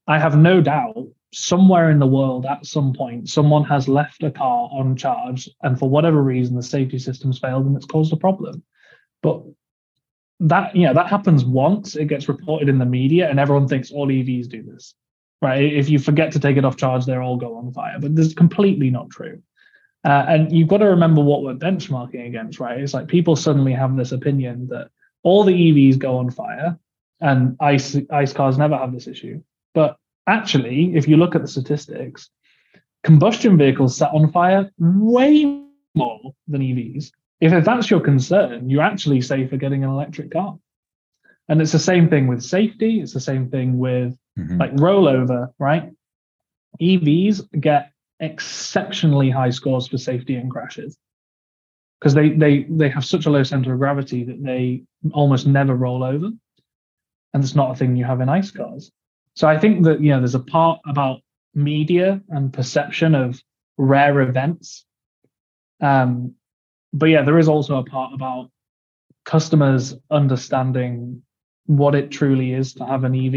[0.06, 4.30] I have no doubt somewhere in the world at some point someone has left a
[4.30, 8.16] car on charge and for whatever reason the safety system's failed and it's caused a
[8.16, 8.62] problem.
[9.22, 9.42] But
[10.44, 13.90] that you know that happens once, it gets reported in the media, and everyone thinks
[13.90, 14.94] all EVs do this.
[15.42, 15.72] Right.
[15.72, 17.98] If you forget to take it off charge, they all go on fire.
[18.00, 19.42] But this is completely not true.
[20.04, 22.78] Uh, and you've got to remember what we're benchmarking against, right?
[22.78, 24.90] It's like people suddenly have this opinion that
[25.22, 26.78] all the EVs go on fire
[27.20, 29.42] and ICE, ICE cars never have this issue.
[29.72, 32.28] But actually, if you look at the statistics,
[33.02, 37.10] combustion vehicles set on fire way more than EVs.
[37.44, 40.58] If, that's your concern, you're actually safer getting an electric car.
[41.48, 43.00] And it's the same thing with safety.
[43.00, 44.56] It's the same thing with mm-hmm.
[44.58, 45.90] like rollover, right?
[46.80, 50.96] EVs get exceptionally high scores for safety and crashes
[52.00, 55.74] because they they they have such a low center of gravity that they almost never
[55.74, 56.30] roll over
[57.34, 58.92] and it's not a thing you have in ice cars
[59.34, 61.20] so i think that you know there's a part about
[61.54, 63.40] media and perception of
[63.76, 64.86] rare events
[65.80, 66.34] um
[66.94, 68.50] but yeah there is also a part about
[69.26, 71.22] customers understanding
[71.66, 73.34] what it truly is to have an ev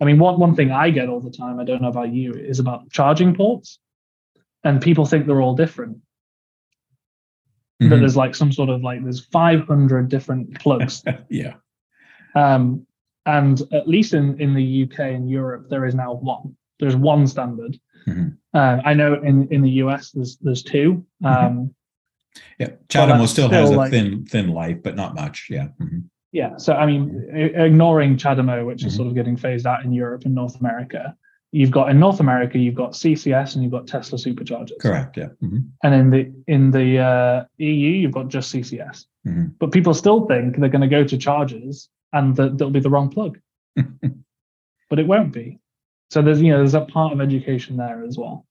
[0.00, 2.32] i mean one, one thing i get all the time i don't know about you
[2.32, 3.78] is about charging ports
[4.66, 5.98] and people think they're all different.
[7.80, 7.90] Mm-hmm.
[7.90, 11.04] That there's like some sort of like there's 500 different plugs.
[11.30, 11.54] yeah.
[12.34, 12.86] Um,
[13.24, 16.56] and at least in in the UK and Europe, there is now one.
[16.80, 17.78] There's one standard.
[18.06, 18.28] Mm-hmm.
[18.54, 21.04] Uh, I know in in the US there's there's two.
[21.22, 21.26] Mm-hmm.
[21.26, 21.64] Um, mm-hmm.
[22.58, 25.48] Yeah, CHAdeMO still, still has a like, thin thin life, but not much.
[25.50, 25.68] Yeah.
[25.80, 26.00] Mm-hmm.
[26.32, 26.56] Yeah.
[26.56, 28.96] So I mean, ignoring CHAdeMO, which is mm-hmm.
[28.96, 31.16] sort of getting phased out in Europe and North America,
[31.52, 34.78] you've got in North America, you've got CCS and you've got Tesla superchargers.
[34.80, 35.16] Correct.
[35.16, 35.28] Yeah.
[35.42, 35.58] Mm-hmm.
[35.82, 39.06] And in the in the uh, EU, you've got just CCS.
[39.26, 39.46] Mm-hmm.
[39.58, 42.90] But people still think they're going to go to chargers and that will be the
[42.90, 43.38] wrong plug.
[43.76, 45.58] but it won't be.
[46.10, 48.46] So there's you know there's a part of education there as well.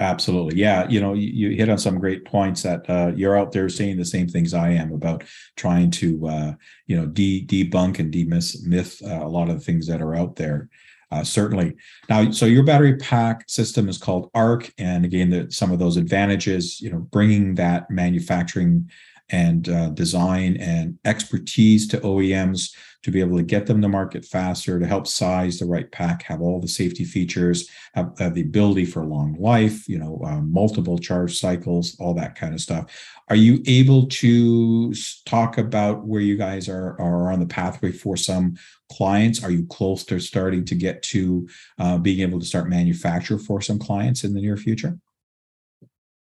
[0.00, 0.58] Absolutely.
[0.58, 0.88] Yeah.
[0.88, 3.96] You know, you, you, hit on some great points that uh, you're out there saying
[3.96, 5.24] the same things I am about
[5.56, 6.52] trying to, uh,
[6.86, 10.14] you know, de- debunk and demyth myth, uh, a lot of the things that are
[10.14, 10.68] out there
[11.10, 11.74] uh, certainly.
[12.08, 15.96] Now, so your battery pack system is called ARC, and again, the, some of those
[15.96, 18.90] advantages, you know, bringing that manufacturing
[19.30, 22.70] and uh, design and expertise to OEMs
[23.02, 26.22] to be able to get them to market faster, to help size the right pack,
[26.24, 30.40] have all the safety features, have, have the ability for long life, you know, uh,
[30.40, 32.90] multiple charge cycles, all that kind of stuff.
[33.28, 34.92] Are you able to
[35.26, 38.56] talk about where you guys are, are on the pathway for some
[38.90, 39.44] clients?
[39.44, 43.60] Are you close to starting to get to uh, being able to start manufacture for
[43.60, 44.98] some clients in the near future?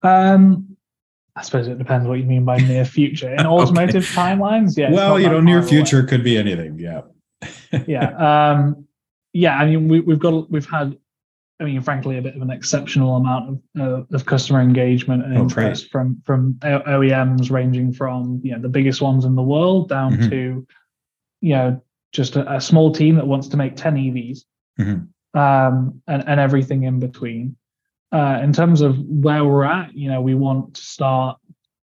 [0.03, 0.77] Um,
[1.37, 3.33] I suppose it depends what you mean by near future.
[3.33, 4.21] In automotive okay.
[4.21, 4.91] timelines, yeah.
[4.91, 6.09] Well, you know, near future away.
[6.09, 6.79] could be anything.
[6.79, 7.03] Yeah.
[7.87, 8.51] yeah.
[8.53, 8.87] Um,
[9.33, 9.57] yeah.
[9.57, 10.97] I mean, we, we've got, we've had,
[11.61, 15.37] I mean, frankly, a bit of an exceptional amount of, uh, of customer engagement and
[15.37, 19.91] oh, interest from from OEMs, ranging from you know the biggest ones in the world
[19.91, 20.31] down mm-hmm.
[20.31, 20.67] to
[21.43, 24.39] you know just a, a, small team that wants to make ten EVs,
[24.81, 25.39] mm-hmm.
[25.39, 27.57] um, and and everything in between
[28.13, 31.39] uh, in terms of where we're at, you know, we want to start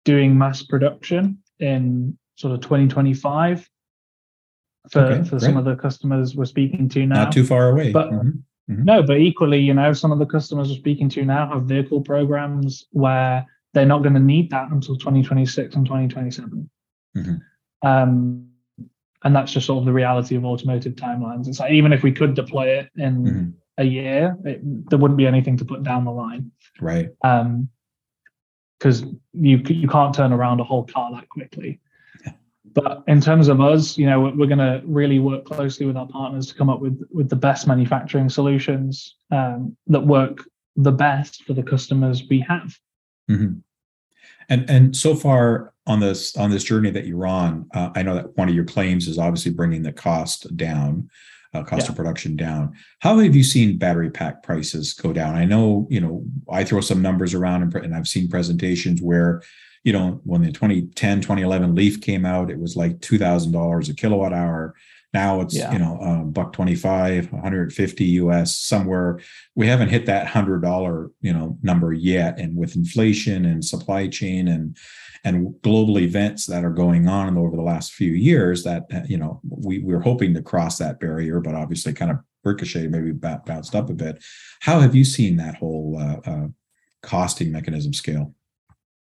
[0.05, 3.69] doing mass production in sort of 2025
[4.89, 7.25] for, okay, for some of the customers we're speaking to now.
[7.25, 7.91] Not too far away.
[7.91, 8.29] But mm-hmm.
[8.71, 8.83] Mm-hmm.
[8.83, 12.01] no, but equally, you know, some of the customers we're speaking to now have vehicle
[12.01, 16.69] programs where they're not going to need that until 2026 and 2027.
[17.17, 17.87] Mm-hmm.
[17.87, 18.49] Um,
[19.25, 21.47] and that's just sort of the reality of automotive timelines.
[21.47, 25.17] It's like even if we could deploy it in mm-hmm a year, it, there wouldn't
[25.17, 26.51] be anything to put down the line.
[26.79, 27.09] Right.
[27.23, 27.69] Um,
[28.79, 31.79] because you you can't turn around a whole car that quickly.
[32.73, 36.07] But in terms of us, you know, we're going to really work closely with our
[36.07, 40.39] partners to come up with with the best manufacturing solutions um, that work
[40.75, 42.77] the best for the customers we have.
[43.29, 43.59] Mm-hmm.
[44.49, 48.15] And and so far on this on this journey that you're on, uh, I know
[48.15, 51.09] that one of your claims is obviously bringing the cost down,
[51.53, 51.89] uh, cost yeah.
[51.89, 52.73] of production down.
[52.99, 55.35] How have you seen battery pack prices go down?
[55.35, 59.41] I know you know I throw some numbers around and, and I've seen presentations where
[59.83, 64.33] you know when the 2010 2011 leaf came out it was like $2000 a kilowatt
[64.33, 64.75] hour
[65.13, 65.71] now it's yeah.
[65.71, 69.19] you know um, buck 25 150 us somewhere
[69.55, 74.07] we haven't hit that hundred dollar you know number yet and with inflation and supply
[74.07, 74.77] chain and
[75.23, 79.17] and global events that are going on over the last few years that uh, you
[79.17, 83.75] know we we're hoping to cross that barrier but obviously kind of ricocheted maybe bounced
[83.75, 84.21] up a bit
[84.59, 86.47] how have you seen that whole uh, uh,
[87.01, 88.33] costing mechanism scale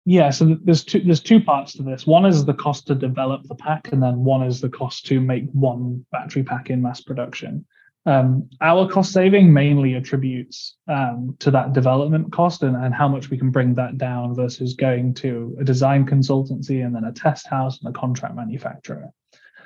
[0.06, 2.06] yeah, so there's two there's two parts to this.
[2.06, 5.22] One is the cost to develop the pack, and then one is the cost to
[5.22, 7.66] make one battery pack in mass production.
[8.06, 13.30] Um, our cost saving mainly attributes um, to that development cost and, and how much
[13.30, 17.48] we can bring that down versus going to a design consultancy and then a test
[17.48, 19.10] house and a contract manufacturer.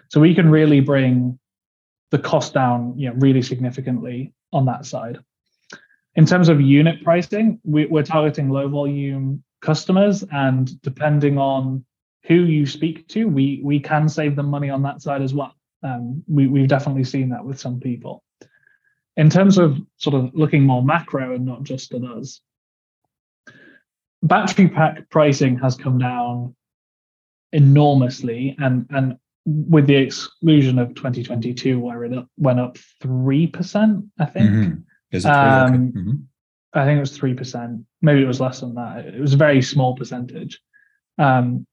[0.09, 1.39] So we can really bring
[2.11, 5.17] the cost down, you know, really significantly on that side.
[6.15, 11.83] In terms of unit pricing, we, are targeting low volume customers and depending on
[12.27, 15.53] who you speak to we we can save them money on that side as well
[15.83, 18.23] um, we, we've definitely seen that with some people
[19.17, 22.41] in terms of sort of looking more macro and not just at us
[24.23, 26.55] battery pack pricing has come down
[27.51, 34.49] enormously and and with the exclusion of 2022 where it went up 3% i think
[34.49, 34.73] mm-hmm.
[35.11, 36.11] Is it um, mm-hmm.
[36.73, 37.85] I think it was three percent.
[38.01, 39.05] Maybe it was less than that.
[39.05, 40.59] It was a very small percentage.
[41.17, 41.65] Um,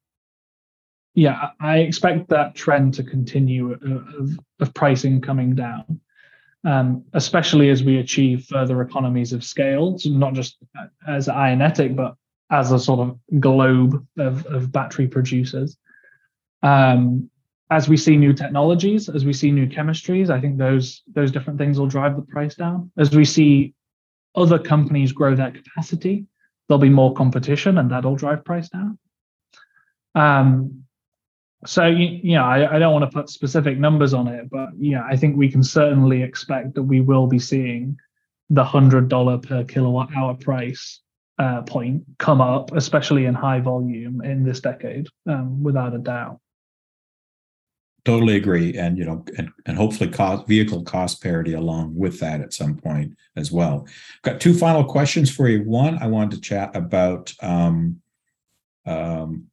[1.15, 6.01] yeah, I expect that trend to continue of, of pricing coming down,
[6.64, 10.59] um, especially as we achieve further economies of scale, so not just
[11.07, 12.16] as Ionetic, but
[12.50, 15.77] as a sort of globe of, of battery producers.
[16.62, 17.31] Um,
[17.70, 21.59] as we see new technologies, as we see new chemistries, I think those those different
[21.59, 22.90] things will drive the price down.
[22.98, 23.74] As we see
[24.35, 26.27] other companies grow their capacity,
[26.68, 28.98] there'll be more competition and that'll drive price down.
[30.14, 30.84] Um,
[31.66, 35.03] so you, know, I, I, don't want to put specific numbers on it, but yeah,
[35.09, 37.96] I think we can certainly expect that we will be seeing
[38.50, 41.00] the hundred dollar per kilowatt hour price
[41.38, 46.40] uh, point come up, especially in high volume in this decade, um, without a doubt.
[48.05, 52.42] Totally agree, and you know, and, and hopefully cost vehicle cost parity along with that
[52.42, 53.87] at some point as well.
[54.22, 55.62] Got two final questions for you.
[55.62, 58.03] One, I wanted to chat about um,
[58.85, 59.46] um,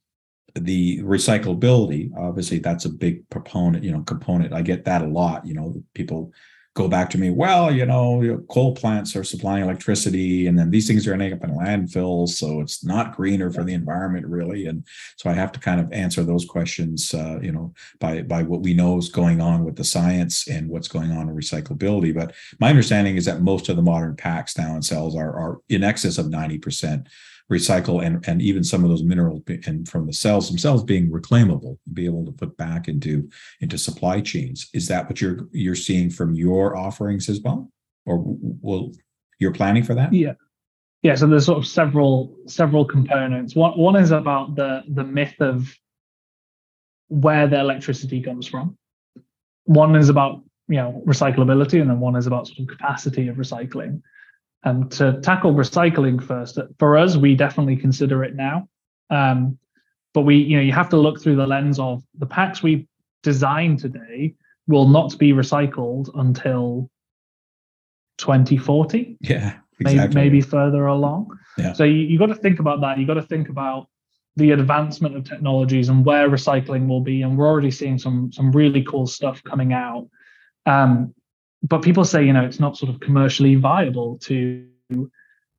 [0.54, 2.10] the recyclability.
[2.16, 4.52] Obviously, that's a big proponent, you know, component.
[4.52, 5.46] I get that a lot.
[5.46, 6.32] You know, people
[6.74, 10.86] go back to me, well, you know, coal plants are supplying electricity and then these
[10.86, 12.30] things are ending up in landfills.
[12.30, 14.66] So it's not greener for the environment really.
[14.66, 14.82] And
[15.16, 18.62] so I have to kind of answer those questions, uh, you know, by, by what
[18.62, 22.14] we know is going on with the science and what's going on in recyclability.
[22.14, 25.60] But my understanding is that most of the modern packs now and cells are, are
[25.68, 27.06] in excess of 90%
[27.52, 31.76] recycle and, and even some of those minerals and from the cells themselves being reclaimable
[31.92, 33.28] be able to put back into
[33.60, 34.68] into supply chains.
[34.72, 37.70] Is that what you're you're seeing from your offerings as well?
[38.06, 38.92] Or will
[39.38, 40.12] you're planning for that?
[40.12, 40.34] Yeah.
[41.02, 43.54] Yeah so there's sort of several several components.
[43.54, 45.72] One one is about the the myth of
[47.08, 48.76] where the electricity comes from.
[49.64, 53.36] One is about you know recyclability and then one is about sort of capacity of
[53.36, 54.00] recycling
[54.64, 58.68] and to tackle recycling first, for us, we definitely consider it now.
[59.10, 59.58] Um,
[60.14, 62.86] but we, you know, you have to look through the lens of the packs we
[63.22, 64.34] design today
[64.66, 66.90] will not be recycled until
[68.18, 69.18] 2040.
[69.20, 70.14] Yeah, exactly.
[70.14, 71.36] maybe, maybe further along.
[71.58, 71.72] Yeah.
[71.72, 72.98] So you, you got to think about that.
[72.98, 73.88] You got to think about
[74.36, 77.22] the advancement of technologies and where recycling will be.
[77.22, 80.08] And we're already seeing some some really cool stuff coming out.
[80.66, 81.14] Um,
[81.62, 84.66] but people say, you know, it's not sort of commercially viable to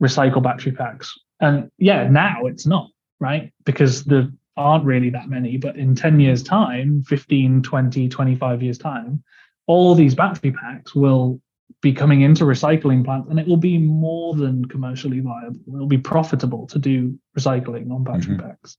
[0.01, 1.17] recycle battery packs.
[1.39, 2.89] And yeah, now it's not,
[3.19, 3.51] right?
[3.65, 5.57] Because there aren't really that many.
[5.57, 9.23] But in 10 years' time, 15, 20, 25 years' time,
[9.65, 11.41] all these battery packs will
[11.81, 15.59] be coming into recycling plants and it will be more than commercially viable.
[15.73, 18.47] It'll be profitable to do recycling on battery mm-hmm.
[18.47, 18.77] packs.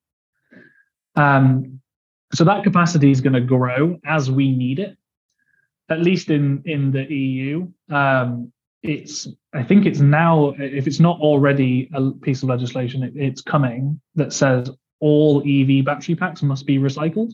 [1.16, 1.80] Um,
[2.34, 4.96] so that capacity is going to grow as we need it
[5.90, 11.18] at least in in the EU, um, it's I think it's now if it's not
[11.20, 14.70] already a piece of legislation, it, it's coming that says
[15.00, 17.32] all EV battery packs must be recycled.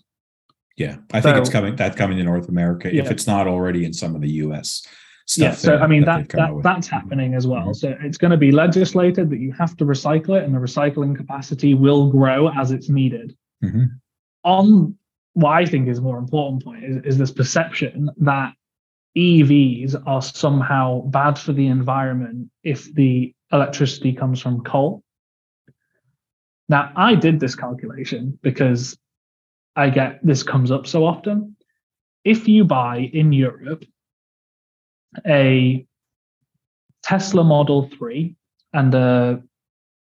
[0.77, 1.77] Yeah, I think so, it's coming.
[1.77, 3.03] That's coming to North America yeah.
[3.03, 4.87] if it's not already in some of the U.S.
[5.27, 7.61] Stuff yeah, so I mean that, that, that that's happening as well.
[7.61, 7.73] Mm-hmm.
[7.75, 11.17] So it's going to be legislated that you have to recycle it, and the recycling
[11.17, 13.37] capacity will grow as it's needed.
[13.63, 13.85] Mm-hmm.
[14.43, 14.97] On
[15.35, 18.55] what I think is a more important point is, is this perception that
[19.17, 25.03] EVs are somehow bad for the environment if the electricity comes from coal.
[26.69, 28.97] Now, I did this calculation because
[29.75, 31.57] I get this comes up so often.
[32.25, 33.85] If you buy in Europe
[35.27, 35.85] a
[37.03, 38.37] Tesla Model 3
[38.73, 39.43] and a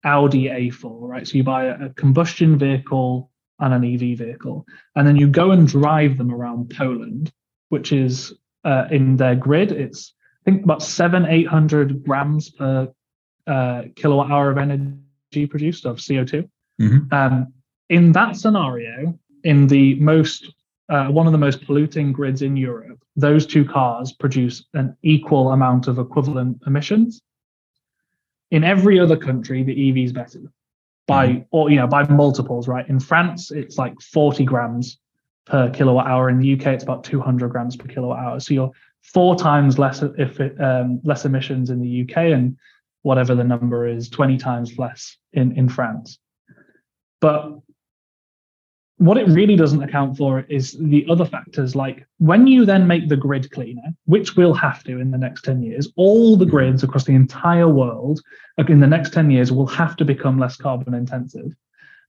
[0.03, 1.27] Audi A4, right?
[1.27, 5.67] So you buy a combustion vehicle and an EV vehicle, and then you go and
[5.67, 7.31] drive them around Poland,
[7.69, 8.33] which is
[8.63, 9.71] uh, in their grid.
[9.71, 10.13] It's
[10.45, 12.91] I think about seven, eight hundred grams per
[13.47, 16.49] uh, kilowatt hour of energy produced of CO2.
[16.81, 17.13] Mm-hmm.
[17.13, 17.53] Um,
[17.89, 20.53] in that scenario, in the most
[20.89, 25.51] uh, one of the most polluting grids in Europe, those two cars produce an equal
[25.51, 27.21] amount of equivalent emissions.
[28.51, 30.41] In every other country, the EV is better
[31.07, 31.43] by mm-hmm.
[31.51, 32.87] or you know by multiples, right?
[32.89, 34.99] In France, it's like 40 grams
[35.45, 36.29] per kilowatt hour.
[36.29, 38.39] In the UK, it's about 200 grams per kilowatt hour.
[38.39, 38.71] So you're
[39.03, 42.57] four times less if it, um, less emissions in the UK and
[43.03, 46.17] whatever the number is, 20 times less in, in France.
[47.21, 47.59] But
[48.97, 53.09] what it really doesn't account for is the other factors like when you then make
[53.09, 56.83] the grid cleaner which we'll have to in the next 10 years all the grids
[56.83, 58.21] across the entire world
[58.69, 61.53] in the next 10 years will have to become less carbon intensive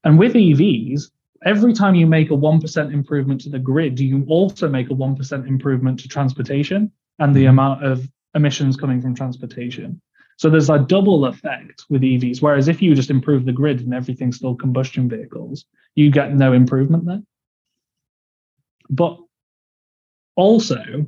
[0.05, 1.11] and with evs
[1.45, 5.47] every time you make a 1% improvement to the grid you also make a 1%
[5.47, 7.49] improvement to transportation and the mm-hmm.
[7.49, 10.01] amount of emissions coming from transportation
[10.37, 12.41] so there's a double effect with EVs.
[12.41, 15.65] Whereas if you just improve the grid and everything's still combustion vehicles,
[15.95, 17.23] you get no improvement there.
[18.89, 19.17] But
[20.35, 21.07] also,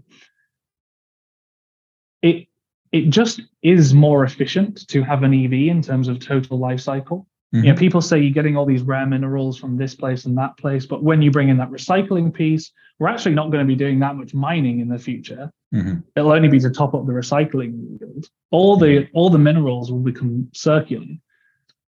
[2.24, 2.48] it
[2.92, 7.28] it just is more efficient to have an EV in terms of total life cycle.
[7.54, 7.66] Mm-hmm.
[7.66, 10.58] You know, people say you're getting all these rare minerals from this place and that
[10.58, 13.76] place, but when you bring in that recycling piece, we're actually not going to be
[13.76, 15.52] doing that much mining in the future.
[15.74, 16.00] Mm-hmm.
[16.16, 18.26] It'll only be to top up the recycling yield.
[18.52, 19.18] All the mm-hmm.
[19.18, 21.06] all the minerals will become circular.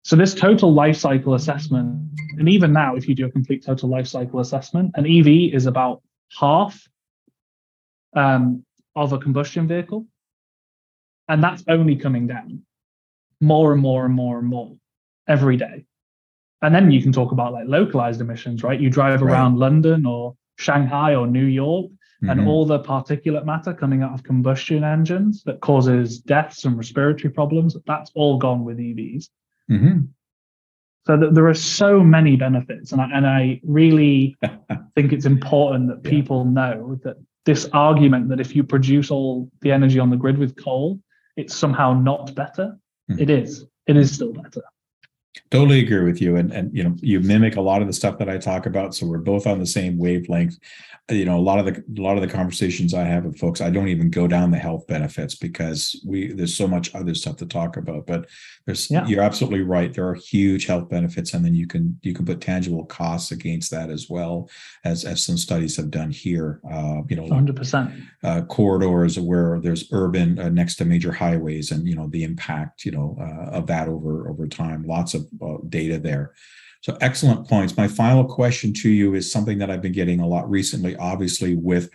[0.03, 3.89] So this total life cycle assessment, and even now, if you do a complete total
[3.89, 6.01] life cycle assessment, an EV is about
[6.39, 6.87] half
[8.15, 8.65] um,
[8.95, 10.07] of a combustion vehicle,
[11.27, 12.63] and that's only coming down
[13.39, 14.75] more and more and more and more
[15.27, 15.85] every day.
[16.61, 18.79] And then you can talk about like localized emissions, right?
[18.79, 19.61] You drive around right.
[19.61, 21.91] London or Shanghai or New York,
[22.23, 22.29] mm-hmm.
[22.29, 27.31] and all the particulate matter coming out of combustion engines that causes deaths and respiratory
[27.31, 29.29] problems, that's all gone with EVs.
[29.69, 29.99] Mm-hmm.
[31.07, 34.37] So that there are so many benefits, and I, and I really
[34.95, 36.51] think it's important that people yeah.
[36.51, 40.55] know that this argument that if you produce all the energy on the grid with
[40.55, 40.99] coal,
[41.37, 42.77] it's somehow not better.
[43.09, 43.19] Mm-hmm.
[43.19, 43.65] It is.
[43.87, 44.61] It is still better.
[45.49, 48.17] Totally agree with you, and and you know you mimic a lot of the stuff
[48.17, 50.57] that I talk about, so we're both on the same wavelength.
[51.09, 53.61] You know, a lot of the a lot of the conversations I have with folks,
[53.61, 57.37] I don't even go down the health benefits because we there's so much other stuff
[57.37, 58.07] to talk about.
[58.07, 58.27] But
[58.65, 59.05] there's yeah.
[59.07, 59.93] you're absolutely right.
[59.93, 63.71] There are huge health benefits, and then you can you can put tangible costs against
[63.71, 64.49] that as well
[64.83, 66.61] as as some studies have done here.
[66.69, 67.91] Uh, you know, hundred percent
[68.23, 72.85] uh, corridors where there's urban uh, next to major highways, and you know the impact
[72.85, 74.83] you know uh, of that over over time.
[74.83, 76.33] Lots of uh, data there.
[76.81, 77.77] So excellent points.
[77.77, 81.55] My final question to you is something that I've been getting a lot recently, obviously
[81.55, 81.91] with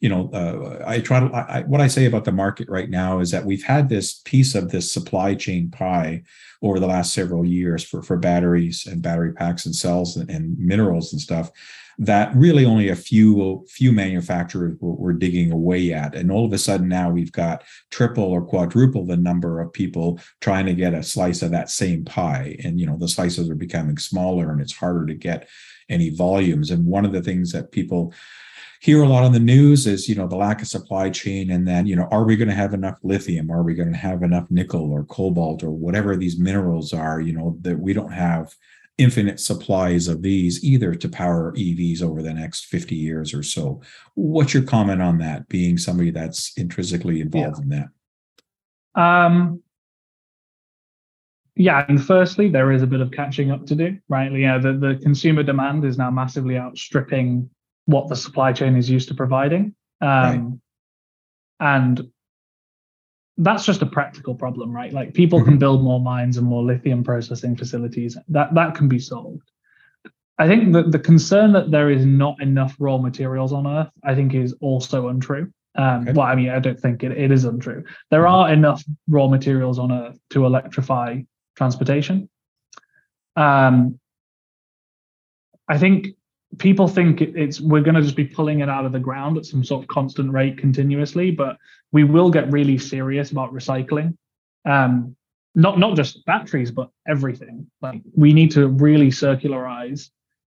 [0.00, 3.18] you know, uh, I try to, I, what I say about the market right now
[3.18, 6.22] is that we've had this piece of this supply chain pie
[6.62, 10.56] over the last several years for, for batteries and battery packs and cells and, and
[10.58, 11.50] minerals and stuff
[11.98, 16.14] that really only a few few manufacturers were, were, digging away at.
[16.14, 20.20] And all of a sudden now we've got triple or quadruple the number of people
[20.40, 22.56] trying to get a slice of that same pie.
[22.62, 25.48] And you know the slices are becoming smaller and it's harder to get
[25.88, 26.70] any volumes.
[26.70, 28.14] And one of the things that people
[28.80, 31.66] hear a lot on the news is you know the lack of supply chain and
[31.66, 34.22] then you know are we going to have enough lithium are we going to have
[34.22, 38.54] enough nickel or cobalt or whatever these minerals are you know that we don't have
[38.98, 43.80] infinite supplies of these either to power EVs over the next 50 years or so.
[44.14, 47.62] What's your comment on that, being somebody that's intrinsically involved yeah.
[47.62, 47.68] in
[48.94, 49.00] that?
[49.00, 49.62] Um,
[51.54, 54.32] yeah, and firstly, there is a bit of catching up to do, right?
[54.32, 57.48] Yeah, the, the consumer demand is now massively outstripping
[57.88, 59.74] what the supply chain is used to providing.
[60.02, 60.42] Um, right.
[61.60, 62.10] And
[63.38, 64.92] that's just a practical problem, right?
[64.92, 65.48] Like people mm-hmm.
[65.48, 68.18] can build more mines and more lithium processing facilities.
[68.28, 69.50] That that can be solved.
[70.38, 74.14] I think that the concern that there is not enough raw materials on Earth, I
[74.14, 75.50] think, is also untrue.
[75.74, 76.12] Um, okay.
[76.12, 77.84] Well, I mean, I don't think it, it is untrue.
[78.10, 78.34] There mm-hmm.
[78.34, 81.22] are enough raw materials on Earth to electrify
[81.56, 82.28] transportation.
[83.34, 83.98] Um,
[85.68, 86.08] I think
[86.56, 89.44] people think it's we're going to just be pulling it out of the ground at
[89.44, 91.58] some sort of constant rate continuously, but
[91.92, 94.16] we will get really serious about recycling.
[94.64, 95.14] Um,
[95.54, 97.70] not not just batteries, but everything.
[97.82, 100.10] Like we need to really circularize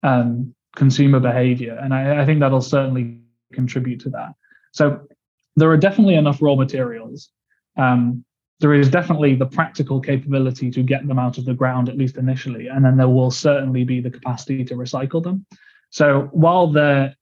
[0.03, 3.21] um, consumer behavior, and I, I think that'll certainly
[3.51, 4.33] contribute to that.
[4.71, 5.07] So
[5.55, 7.29] there are definitely enough raw materials.
[7.77, 8.23] Um,
[8.59, 12.17] there is definitely the practical capability to get them out of the ground, at least
[12.17, 15.45] initially, and then there will certainly be the capacity to recycle them.
[15.89, 17.15] So while there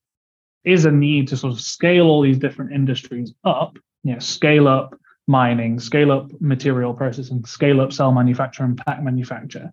[0.63, 4.68] is a need to sort of scale all these different industries up, you know, scale
[4.68, 4.95] up
[5.28, 9.72] mining, scale up material processing, scale up cell manufacture and pack manufacture,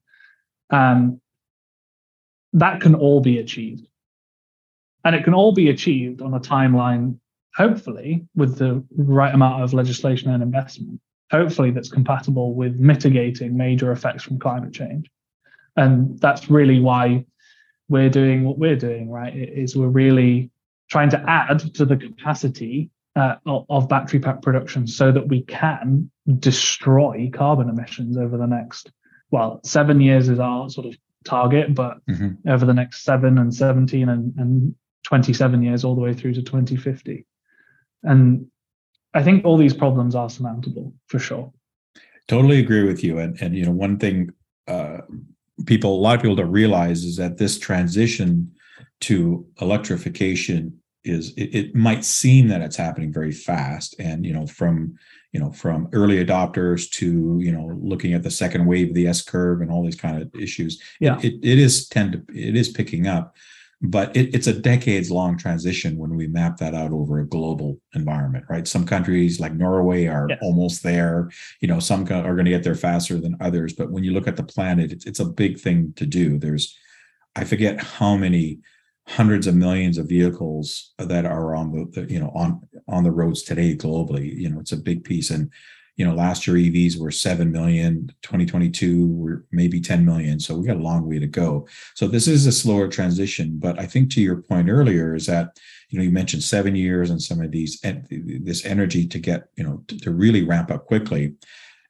[0.71, 1.21] um,
[2.53, 3.87] that can all be achieved.
[5.05, 7.19] And it can all be achieved on a timeline,
[7.55, 13.93] hopefully, with the right amount of legislation and investment, hopefully, that's compatible with mitigating major
[13.93, 15.11] effects from climate change.
[15.77, 17.27] And that's really why
[17.89, 19.35] we're doing what we're doing, right?
[19.35, 20.51] Is we're really
[20.91, 26.11] trying to add to the capacity uh, of battery pack production so that we can
[26.39, 28.91] destroy carbon emissions over the next,
[29.31, 32.49] well, seven years is our sort of target, but mm-hmm.
[32.49, 34.75] over the next seven and 17 and, and
[35.05, 37.27] 27 years, all the way through to 2050.
[38.03, 38.47] And
[39.15, 41.53] I think all these problems are surmountable for sure.
[42.27, 43.19] Totally agree with you.
[43.19, 44.33] And, and you know, one thing
[44.67, 44.99] uh,
[45.67, 48.53] people, a lot of people don't realize is that this transition
[49.01, 54.47] to electrification is it, it, might seem that it's happening very fast and you know
[54.47, 54.95] from
[55.33, 59.07] you know from early adopters to you know looking at the second wave of the
[59.07, 60.83] s curve and all these kind of issues.
[61.01, 61.19] Yeah.
[61.23, 63.37] it, it is tend to it is picking up
[63.85, 67.79] but it, it's a decades long transition when we map that out over a global
[67.95, 70.39] environment right some countries like norway are yes.
[70.43, 71.31] almost there
[71.61, 74.27] you know some are going to get there faster than others but when you look
[74.27, 76.77] at the planet it's, it's a big thing to do there's
[77.37, 78.59] i forget how many
[79.07, 83.11] hundreds of millions of vehicles that are on the, the, you know on on the
[83.11, 85.51] roads today globally you know it's a big piece and
[85.97, 90.67] you know last year evs were 7 million 2022 were maybe 10 million so we
[90.67, 94.11] got a long way to go so this is a slower transition but i think
[94.11, 95.59] to your point earlier is that
[95.91, 97.81] you know you mentioned seven years and some of these
[98.11, 101.35] this energy to get you know to, to really ramp up quickly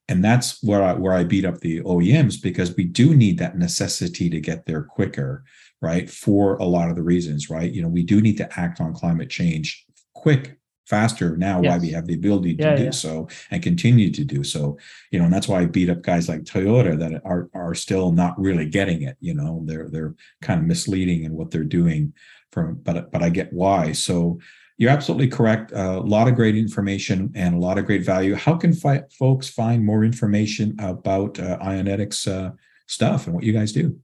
[0.06, 3.56] and that's where I where I beat up the OEMs because we do need that
[3.56, 5.44] necessity to get there quicker
[5.84, 6.08] right?
[6.08, 7.70] For a lot of the reasons, right?
[7.70, 9.84] You know, we do need to act on climate change
[10.14, 11.70] quick faster now yes.
[11.70, 12.90] why we have the ability to yeah, do yeah.
[12.90, 14.76] so and continue to do so.
[15.10, 18.12] You know and that's why i beat up guys like toyota that are are still
[18.12, 22.12] not really getting it you know they're they're kind of misleading in what they're doing
[22.50, 23.92] from but but i get why.
[23.92, 24.38] So
[24.76, 25.72] you're absolutely correct.
[25.72, 28.34] A lot of great information and a lot of great value.
[28.34, 32.50] How can fi- folks find more information about uh, Ionetic's uh,
[32.86, 33.96] stuff and what you guys do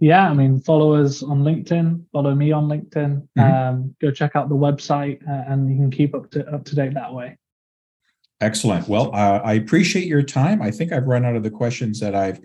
[0.00, 3.40] yeah, I mean, follow us on LinkedIn, follow me on LinkedIn, mm-hmm.
[3.40, 6.74] um, go check out the website, uh, and you can keep up to up to
[6.74, 7.36] date that way.
[8.40, 8.88] Excellent.
[8.88, 10.62] Well, uh, I appreciate your time.
[10.62, 12.40] I think I've run out of the questions that I've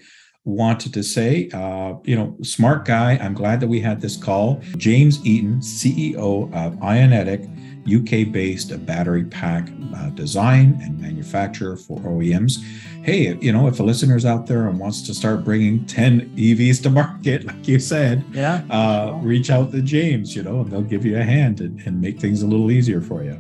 [0.46, 1.50] wanted to say.
[1.54, 3.18] Uh, you know, smart guy.
[3.18, 4.62] I'm glad that we had this call.
[4.78, 7.44] James Eaton, CEO of Ionetic,
[7.86, 12.64] UK based battery pack uh, design and manufacturer for OEMs
[13.06, 16.82] hey, you know, if a listener's out there and wants to start bringing 10 EVs
[16.84, 20.82] to market, like you said, yeah, uh, reach out to James, you know, and they'll
[20.82, 23.40] give you a hand and, and make things a little easier for you.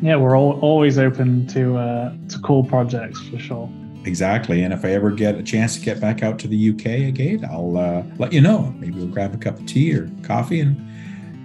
[0.00, 3.70] Yeah, we're all, always open to uh, to cool projects for sure.
[4.06, 4.62] Exactly.
[4.62, 7.44] And if I ever get a chance to get back out to the UK again,
[7.44, 8.72] I'll uh, let you know.
[8.78, 10.76] Maybe we'll grab a cup of tea or coffee and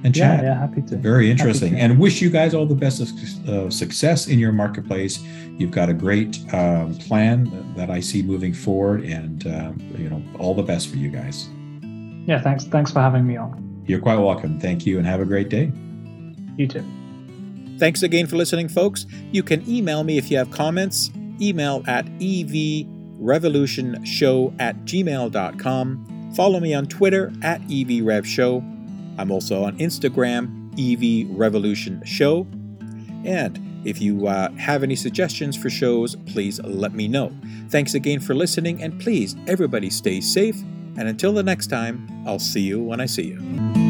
[0.04, 0.44] and chat.
[0.44, 0.98] Yeah, yeah, happy to.
[0.98, 1.76] Very interesting.
[1.76, 5.22] And wish you guys all the best of uh, success in your marketplace.
[5.58, 10.22] You've got a great um, plan that I see moving forward, and um, you know,
[10.40, 11.48] all the best for you guys.
[12.28, 12.66] Yeah, thanks.
[12.66, 13.84] Thanks for having me on.
[13.86, 14.60] You're quite welcome.
[14.60, 15.72] Thank you, and have a great day.
[16.58, 16.86] You too.
[17.78, 19.06] Thanks again for listening, folks.
[19.32, 21.12] You can email me if you have comments.
[21.42, 26.32] Email at evrevolutionshow at gmail.com.
[26.36, 28.72] Follow me on Twitter at evrevshow
[29.18, 32.46] I'm also on Instagram, evrevolutionshow.
[33.26, 37.32] And if you uh, have any suggestions for shows, please let me know.
[37.70, 40.60] Thanks again for listening, and please, everybody stay safe.
[40.98, 43.81] And until the next time, I'll see you when I see you.